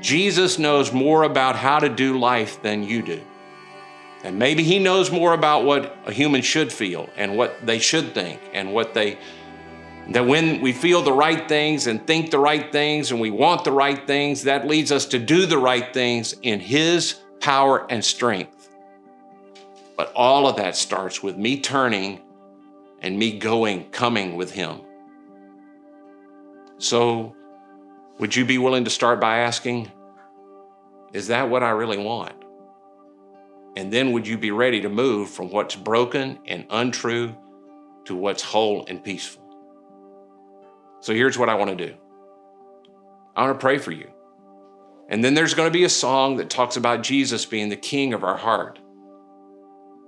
Jesus 0.01 0.59
knows 0.59 0.93
more 0.93 1.23
about 1.23 1.57
how 1.57 1.79
to 1.79 1.89
do 1.89 2.19
life 2.19 2.63
than 2.63 2.83
you 2.83 3.03
do. 3.03 3.23
And 4.23 4.39
maybe 4.39 4.63
he 4.63 4.79
knows 4.79 5.11
more 5.11 5.33
about 5.33 5.65
what 5.65 5.97
a 6.07 6.13
human 6.13 6.43
should 6.43 6.73
feel 6.73 7.09
and 7.17 7.37
what 7.37 7.55
they 7.65 7.79
should 7.79 8.15
think 8.15 8.41
and 8.53 8.73
what 8.73 8.95
they 8.95 9.19
that 10.09 10.27
when 10.27 10.61
we 10.61 10.73
feel 10.73 11.03
the 11.03 11.13
right 11.13 11.49
things 11.49 11.87
and 11.87 12.07
think 12.07 12.31
the 12.31 12.39
right 12.39 12.71
things 12.71 13.11
and 13.11 13.21
we 13.21 13.31
want 13.31 13.65
the 13.65 13.73
right 13.73 14.07
things, 14.07 14.43
that 14.43 14.67
leads 14.67 14.93
us 14.93 15.07
to 15.07 15.19
do 15.19 15.47
the 15.47 15.59
right 15.59 15.95
things 15.95 16.35
in 16.43 16.61
His 16.61 17.21
power 17.41 17.87
and 17.91 18.05
strength. 18.05 18.69
But 19.97 20.13
all 20.15 20.47
of 20.47 20.57
that 20.57 20.77
starts 20.77 21.23
with 21.23 21.37
me 21.37 21.61
turning 21.61 22.21
and 23.01 23.19
me 23.19 23.39
going, 23.39 23.91
coming 23.91 24.37
with 24.37 24.51
Him. 24.51 24.81
So, 26.79 27.35
would 28.19 28.35
you 28.35 28.45
be 28.45 28.59
willing 28.59 28.85
to 28.85 28.91
start 28.91 29.21
by 29.21 29.39
asking, 29.39 29.91
Is 31.13 31.29
that 31.29 31.49
what 31.49 31.63
I 31.63 31.71
really 31.71 31.99
want? 31.99 32.35
And 33.77 33.93
then 33.93 34.13
would 34.13 34.27
you 34.27 34.39
be 34.39 34.51
ready 34.51 34.81
to 34.83 34.89
move 34.89 35.31
from 35.31 35.51
what's 35.51 35.75
broken 35.75 36.39
and 36.47 36.67
untrue 36.71 37.35
to 38.05 38.15
what's 38.15 38.43
whole 38.43 38.85
and 38.87 39.03
peaceful? 39.03 39.44
So 41.05 41.13
here's 41.13 41.37
what 41.37 41.51
I 41.51 41.55
want 41.55 41.69
to 41.69 41.87
do 41.87 41.95
I 43.37 43.45
want 43.45 43.61
to 43.61 43.63
pray 43.63 43.77
for 43.77 43.93
you. 43.93 44.11
And 45.11 45.23
then 45.23 45.35
there's 45.35 45.53
going 45.53 45.69
to 45.69 45.79
be 45.79 45.85
a 45.85 45.91
song 45.91 46.39
that 46.39 46.49
talks 46.49 46.79
about 46.79 47.03
Jesus 47.03 47.45
being 47.45 47.69
the 47.69 47.77
king 47.77 48.15
of 48.15 48.25
our 48.25 48.39
heart. 48.39 48.79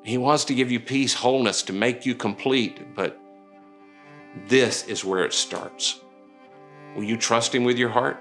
He 0.04 0.16
wants 0.16 0.46
to 0.46 0.54
give 0.54 0.70
you 0.70 0.80
peace, 0.80 1.12
wholeness, 1.12 1.62
to 1.64 1.74
make 1.74 2.06
you 2.06 2.14
complete, 2.14 2.94
but 2.94 3.20
this 4.46 4.87
is 4.87 5.04
where 5.04 5.22
it 5.26 5.35
starts. 5.35 6.00
Will 6.94 7.04
you 7.04 7.18
trust 7.18 7.54
Him 7.54 7.64
with 7.64 7.76
your 7.76 7.90
heart? 7.90 8.18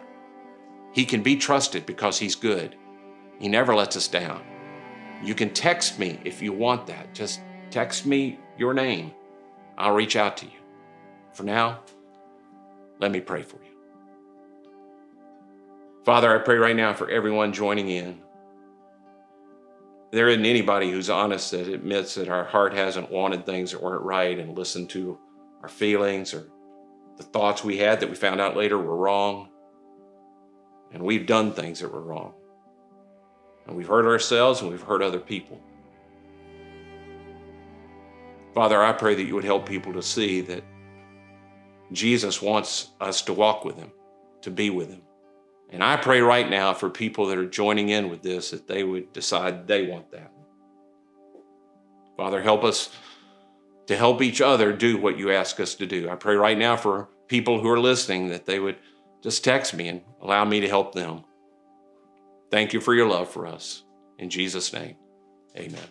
He 0.92 1.06
can 1.06 1.24
be 1.24 1.38
trusted 1.38 1.86
because 1.86 2.20
He's 2.20 2.36
good. 2.36 2.76
He 3.40 3.48
never 3.48 3.74
lets 3.74 3.96
us 3.96 4.10
down. 4.10 4.44
You 5.24 5.34
can 5.34 5.52
text 5.52 5.98
me 5.98 6.20
if 6.26 6.42
you 6.42 6.52
want 6.52 6.88
that. 6.88 7.14
Just 7.14 7.40
text 7.70 8.06
me 8.06 8.38
your 8.58 8.74
name. 8.74 9.14
I'll 9.78 9.96
reach 9.96 10.18
out 10.18 10.36
to 10.38 10.46
you. 10.46 10.60
For 11.32 11.44
now, 11.44 11.80
let 13.00 13.12
me 13.12 13.22
pray 13.22 13.42
for 13.42 13.58
you. 13.58 13.72
Father, 16.06 16.34
I 16.34 16.44
pray 16.44 16.58
right 16.58 16.76
now 16.76 16.94
for 16.94 17.10
everyone 17.10 17.52
joining 17.52 17.90
in. 17.90 18.22
There 20.12 20.30
isn't 20.30 20.46
anybody 20.46 20.92
who's 20.92 21.10
honest 21.10 21.52
that 21.52 21.68
admits 21.68 22.16
that 22.16 22.30
our 22.30 22.46
heart 22.46 22.74
hasn't 22.74 23.12
wanted 23.12 23.46
things 23.46 23.72
that 23.72 23.82
weren't 23.82 24.04
right 24.04 24.38
and 24.38 24.58
listened 24.58 24.90
to 24.92 25.18
our 25.62 25.68
feelings 25.68 26.34
or 26.34 26.48
the 27.18 27.24
thoughts 27.24 27.64
we 27.64 27.78
had 27.78 28.00
that 28.00 28.10
we 28.10 28.16
found 28.16 28.40
out 28.40 28.56
later 28.56 28.78
were 28.78 28.96
wrong. 28.96 29.50
And 30.92 31.04
we've 31.04 31.26
done 31.26 31.52
things 31.52 31.80
that 31.80 31.92
were 31.92 32.02
wrong. 32.02 32.34
And 33.68 33.76
we've 33.76 33.88
hurt 33.88 34.06
ourselves 34.06 34.62
and 34.62 34.70
we've 34.70 34.82
hurt 34.82 35.02
other 35.02 35.20
people. 35.20 35.60
Father, 38.54 38.82
I 38.82 38.94
pray 38.94 39.16
that 39.16 39.24
you 39.24 39.34
would 39.36 39.44
help 39.44 39.68
people 39.68 39.92
to 39.94 40.04
see 40.04 40.40
that 40.42 40.64
Jesus 41.92 42.42
wants 42.42 42.92
us 43.00 43.22
to 43.24 43.34
walk 43.34 43.66
with 43.66 43.78
him, 43.78 43.92
to 44.42 44.52
be 44.52 44.70
with 44.70 44.90
him. 44.90 45.02
And 45.70 45.84
I 45.84 45.98
pray 45.98 46.22
right 46.22 46.50
now 46.50 46.74
for 46.74 46.90
people 46.90 47.28
that 47.28 47.38
are 47.38 47.46
joining 47.46 47.90
in 47.90 48.10
with 48.10 48.22
this 48.22 48.52
that 48.52 48.68
they 48.68 48.84
would 48.84 49.12
decide 49.14 49.68
they 49.68 49.88
want 49.88 50.12
that. 50.12 50.32
Father, 52.18 52.42
help 52.42 52.64
us 52.64 52.90
to 53.88 53.96
help 53.96 54.22
each 54.22 54.42
other 54.42 54.72
do 54.74 54.98
what 54.98 55.18
you 55.18 55.32
ask 55.32 55.60
us 55.60 55.76
to 55.76 55.86
do. 55.86 56.10
I 56.10 56.16
pray 56.16 56.36
right 56.36 56.58
now 56.58 56.78
for 56.78 57.10
people 57.28 57.62
who 57.62 57.70
are 57.70 57.80
listening 57.80 58.30
that 58.30 58.46
they 58.46 58.60
would 58.60 58.78
just 59.22 59.44
text 59.44 59.74
me 59.74 59.88
and 59.88 60.02
allow 60.22 60.46
me 60.46 60.62
to 60.62 60.68
help 60.68 60.94
them. 60.94 61.24
Thank 62.52 62.74
you 62.74 62.80
for 62.80 62.94
your 62.94 63.08
love 63.08 63.30
for 63.30 63.48
us. 63.48 63.84
In 64.18 64.30
Jesus' 64.30 64.72
name, 64.72 64.96
amen. 65.58 65.82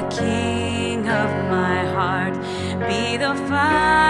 The 0.00 0.16
king 0.16 1.00
of 1.08 1.30
my 1.50 1.84
heart. 1.94 2.34
Be 2.88 3.16
the 3.16 3.34
fire 3.48 4.09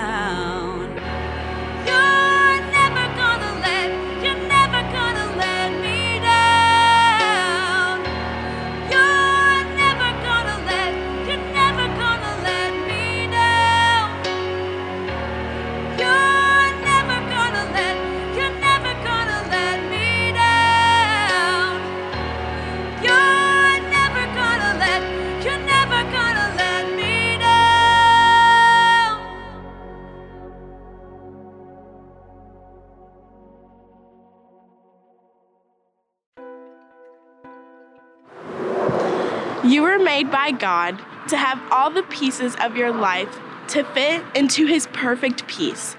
God 40.61 40.97
to 41.27 41.35
have 41.35 41.61
all 41.71 41.89
the 41.89 42.03
pieces 42.03 42.55
of 42.61 42.77
your 42.77 42.93
life 42.93 43.37
to 43.69 43.83
fit 43.83 44.23
into 44.35 44.65
His 44.65 44.87
perfect 44.93 45.45
peace. 45.47 45.97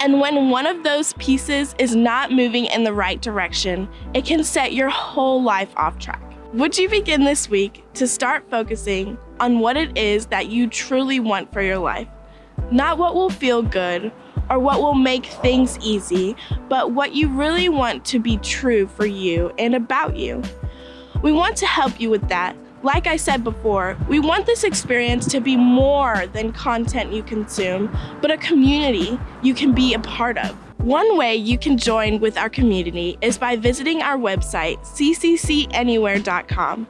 And 0.00 0.18
when 0.18 0.48
one 0.48 0.66
of 0.66 0.82
those 0.82 1.12
pieces 1.14 1.74
is 1.78 1.94
not 1.94 2.32
moving 2.32 2.64
in 2.64 2.84
the 2.84 2.92
right 2.92 3.20
direction, 3.20 3.88
it 4.14 4.24
can 4.24 4.42
set 4.42 4.72
your 4.72 4.88
whole 4.88 5.42
life 5.42 5.72
off 5.76 5.98
track. 5.98 6.22
Would 6.54 6.78
you 6.78 6.88
begin 6.88 7.24
this 7.24 7.48
week 7.48 7.84
to 7.94 8.08
start 8.08 8.48
focusing 8.50 9.18
on 9.38 9.60
what 9.60 9.76
it 9.76 9.96
is 9.96 10.26
that 10.26 10.48
you 10.48 10.68
truly 10.68 11.20
want 11.20 11.52
for 11.52 11.62
your 11.62 11.78
life? 11.78 12.08
Not 12.72 12.98
what 12.98 13.14
will 13.14 13.30
feel 13.30 13.62
good 13.62 14.10
or 14.48 14.58
what 14.58 14.80
will 14.80 14.94
make 14.94 15.26
things 15.26 15.78
easy, 15.80 16.34
but 16.68 16.92
what 16.92 17.14
you 17.14 17.28
really 17.28 17.68
want 17.68 18.04
to 18.06 18.18
be 18.18 18.38
true 18.38 18.86
for 18.86 19.06
you 19.06 19.52
and 19.58 19.74
about 19.74 20.16
you. 20.16 20.42
We 21.22 21.30
want 21.32 21.56
to 21.58 21.66
help 21.66 22.00
you 22.00 22.08
with 22.08 22.26
that. 22.30 22.56
Like 22.82 23.06
I 23.06 23.16
said 23.16 23.44
before, 23.44 23.98
we 24.08 24.20
want 24.20 24.46
this 24.46 24.64
experience 24.64 25.26
to 25.26 25.40
be 25.40 25.54
more 25.54 26.24
than 26.32 26.50
content 26.52 27.12
you 27.12 27.22
consume, 27.22 27.94
but 28.22 28.30
a 28.30 28.38
community 28.38 29.20
you 29.42 29.52
can 29.52 29.74
be 29.74 29.92
a 29.92 29.98
part 29.98 30.38
of. 30.38 30.52
One 30.78 31.18
way 31.18 31.36
you 31.36 31.58
can 31.58 31.76
join 31.76 32.20
with 32.20 32.38
our 32.38 32.48
community 32.48 33.18
is 33.20 33.36
by 33.36 33.56
visiting 33.56 34.00
our 34.00 34.16
website, 34.16 34.78
cccanywhere.com. 34.78 36.86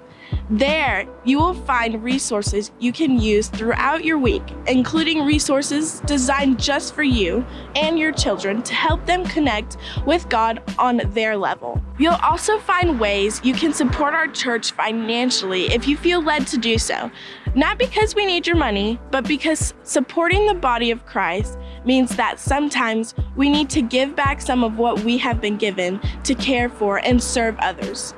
There, 0.52 1.06
you 1.24 1.38
will 1.38 1.54
find 1.54 2.02
resources 2.02 2.72
you 2.80 2.92
can 2.92 3.20
use 3.20 3.46
throughout 3.46 4.04
your 4.04 4.18
week, 4.18 4.42
including 4.66 5.24
resources 5.24 6.00
designed 6.06 6.58
just 6.58 6.92
for 6.92 7.04
you 7.04 7.46
and 7.76 7.96
your 7.96 8.10
children 8.10 8.60
to 8.64 8.74
help 8.74 9.06
them 9.06 9.24
connect 9.24 9.76
with 10.06 10.28
God 10.28 10.60
on 10.76 11.02
their 11.14 11.36
level. 11.36 11.80
You'll 12.00 12.14
also 12.14 12.58
find 12.58 12.98
ways 12.98 13.40
you 13.44 13.54
can 13.54 13.72
support 13.72 14.12
our 14.12 14.26
church 14.26 14.72
financially 14.72 15.66
if 15.66 15.86
you 15.86 15.96
feel 15.96 16.20
led 16.20 16.48
to 16.48 16.58
do 16.58 16.78
so. 16.78 17.12
Not 17.54 17.78
because 17.78 18.16
we 18.16 18.26
need 18.26 18.44
your 18.44 18.56
money, 18.56 18.98
but 19.12 19.28
because 19.28 19.72
supporting 19.84 20.48
the 20.48 20.54
body 20.54 20.90
of 20.90 21.06
Christ 21.06 21.58
means 21.84 22.16
that 22.16 22.40
sometimes 22.40 23.14
we 23.36 23.48
need 23.48 23.70
to 23.70 23.82
give 23.82 24.16
back 24.16 24.40
some 24.40 24.64
of 24.64 24.78
what 24.78 24.98
we 25.04 25.16
have 25.18 25.40
been 25.40 25.56
given 25.56 26.00
to 26.24 26.34
care 26.34 26.68
for 26.68 26.98
and 26.98 27.22
serve 27.22 27.56
others. 27.60 28.14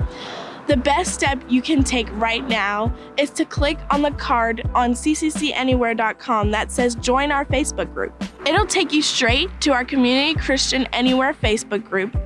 The 0.69 0.77
best 0.77 1.13
step 1.13 1.43
you 1.49 1.61
can 1.61 1.83
take 1.83 2.09
right 2.13 2.47
now 2.47 2.95
is 3.17 3.31
to 3.31 3.45
click 3.45 3.79
on 3.91 4.03
the 4.03 4.13
card 4.13 4.63
on 4.75 4.93
cccanywhere.com 4.93 6.51
that 6.53 6.71
says 6.71 6.95
join 6.95 7.33
our 7.33 7.45
Facebook 7.45 7.93
group. 7.93 8.15
It'll 8.47 8.67
take 8.67 8.93
you 8.93 9.03
straight 9.03 9.49
to 9.63 9.73
our 9.73 9.85
Community 9.85 10.39
Christian 10.39 10.87
Anywhere 10.93 11.35
Facebook 11.35 11.85
group 11.85 12.17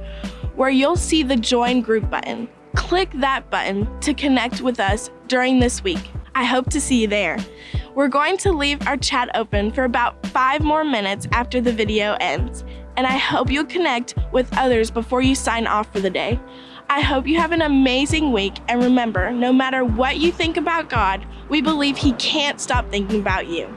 where 0.55 0.71
you'll 0.71 0.97
see 0.97 1.23
the 1.23 1.37
join 1.37 1.81
group 1.81 2.11
button. 2.11 2.49
Click 2.75 3.11
that 3.15 3.49
button 3.51 3.89
to 4.01 4.13
connect 4.13 4.61
with 4.61 4.81
us 4.81 5.11
during 5.29 5.59
this 5.59 5.83
week. 5.83 6.11
I 6.35 6.45
hope 6.45 6.69
to 6.71 6.81
see 6.81 7.03
you 7.03 7.09
there. 7.09 7.39
We're 7.95 8.09
going 8.09 8.37
to 8.39 8.53
leave 8.53 8.87
our 8.87 8.99
chat 8.99 9.31
open 9.35 9.71
for 9.73 9.85
about 9.85 10.27
five 10.27 10.63
more 10.63 10.85
minutes 10.85 11.27
after 11.33 11.63
the 11.63 11.73
video 11.73 12.17
ends, 12.21 12.65
and 12.99 13.07
I 13.07 13.17
hope 13.17 13.51
you'll 13.51 13.65
connect 13.65 14.15
with 14.33 14.55
others 14.59 14.91
before 14.91 15.23
you 15.23 15.35
sign 15.35 15.67
off 15.67 15.91
for 15.93 16.01
the 16.01 16.11
day. 16.11 16.39
I 16.89 17.01
hope 17.01 17.27
you 17.27 17.39
have 17.41 17.51
an 17.51 17.63
amazing 17.63 18.33
week, 18.33 18.55
and 18.69 18.81
remember 18.81 19.33
no 19.33 19.53
matter 19.53 19.85
what 19.85 20.19
you 20.19 20.31
think 20.31 20.57
about 20.57 20.89
God, 20.89 21.27
we 21.49 21.61
believe 21.61 21.97
He 21.97 22.13
can't 22.13 22.61
stop 22.61 22.89
thinking 22.91 23.21
about 23.21 23.49
you. 23.49 23.77